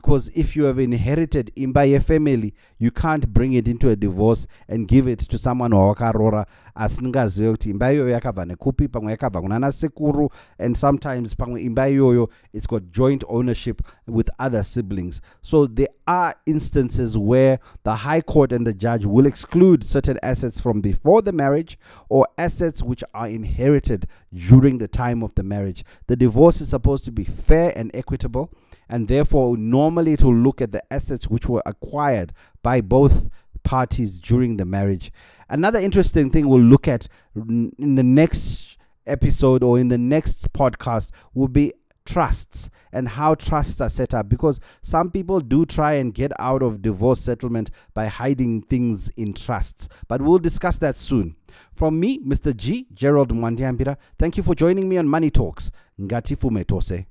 because 0.00 0.30
if 0.34 0.56
you 0.56 0.64
have 0.64 0.78
inherited 0.78 1.52
in 1.54 1.72
by 1.72 1.84
a 1.84 2.00
family 2.00 2.54
you 2.78 2.90
can't 2.90 3.28
bring 3.28 3.52
it 3.52 3.68
into 3.68 3.90
a 3.90 3.96
divorce 3.96 4.46
and 4.66 4.88
give 4.88 5.06
it 5.06 5.18
to 5.18 5.38
someone 5.38 5.74
wawakarora 5.74 6.46
asingazive 6.74 7.50
kuti 7.50 7.70
imba 7.70 7.92
iyoyo 7.92 8.08
yakabva 8.08 8.44
nekupi 8.44 8.88
pamwe 8.88 9.12
yakabva 9.12 9.40
kunana 9.40 9.72
sekuru 9.72 10.30
and 10.58 10.76
sometimes 10.76 11.36
pamwe 11.36 11.62
imba 11.62 11.88
iyoyo 11.88 12.28
it's 12.52 12.68
got 12.68 12.82
joint 12.92 13.24
ownership 13.28 13.82
with 14.06 14.30
other 14.38 14.64
siblings. 14.64 15.20
So 15.42 15.66
there 15.66 15.88
are 16.06 16.34
instances 16.46 17.16
where 17.16 17.58
the 17.84 17.94
high 17.94 18.20
court 18.20 18.52
and 18.52 18.66
the 18.66 18.74
judge 18.74 19.06
will 19.06 19.26
exclude 19.26 19.84
certain 19.84 20.18
assets 20.22 20.60
from 20.60 20.80
before 20.80 21.22
the 21.22 21.32
marriage 21.32 21.78
or 22.08 22.26
assets 22.38 22.82
which 22.82 23.04
are 23.14 23.28
inherited 23.28 24.06
during 24.32 24.78
the 24.78 24.88
time 24.88 25.22
of 25.22 25.34
the 25.34 25.42
marriage. 25.42 25.84
The 26.06 26.16
divorce 26.16 26.60
is 26.60 26.70
supposed 26.70 27.04
to 27.04 27.12
be 27.12 27.24
fair 27.24 27.72
and 27.76 27.90
equitable 27.94 28.50
and 28.90 29.06
therefore 29.06 29.56
normally 29.56 30.16
will 30.20 30.34
look 30.34 30.60
at 30.60 30.72
the 30.72 30.82
assets 30.92 31.28
which 31.28 31.48
were 31.48 31.62
acquired 31.64 32.32
by 32.62 32.80
both 32.80 33.30
parties 33.62 34.18
during 34.18 34.56
the 34.56 34.64
marriage. 34.64 35.12
Another 35.48 35.78
interesting 35.78 36.28
thing 36.28 36.48
we'll 36.48 36.60
look 36.60 36.88
at 36.88 37.06
in 37.36 37.94
the 37.94 38.02
next 38.02 38.76
episode 39.06 39.62
or 39.62 39.78
in 39.78 39.88
the 39.88 39.96
next 39.96 40.52
podcast 40.52 41.10
will 41.32 41.48
be 41.48 41.72
trusts 42.04 42.68
and 42.92 43.06
how 43.10 43.34
trusts 43.36 43.80
are 43.80 43.88
set 43.88 44.12
up 44.12 44.28
because 44.28 44.58
some 44.82 45.10
people 45.10 45.38
do 45.38 45.64
try 45.64 45.92
and 45.92 46.12
get 46.12 46.32
out 46.40 46.60
of 46.62 46.82
divorce 46.82 47.20
settlement 47.20 47.70
by 47.94 48.06
hiding 48.08 48.60
things 48.62 49.08
in 49.10 49.32
trusts 49.32 49.88
but 50.08 50.20
we'll 50.20 50.38
discuss 50.38 50.78
that 50.78 50.96
soon. 50.96 51.36
From 51.76 52.00
me 52.00 52.18
mr 52.18 52.56
g 52.56 52.88
gerald 52.92 53.32
mwandiambira 53.32 53.96
thank 54.18 54.36
you 54.36 54.42
for 54.42 54.56
joining 54.56 54.88
me 54.88 54.98
on 54.98 55.06
money 55.06 55.30
talks. 55.30 55.70
Ngati 56.00 56.36
fumetose 56.36 57.06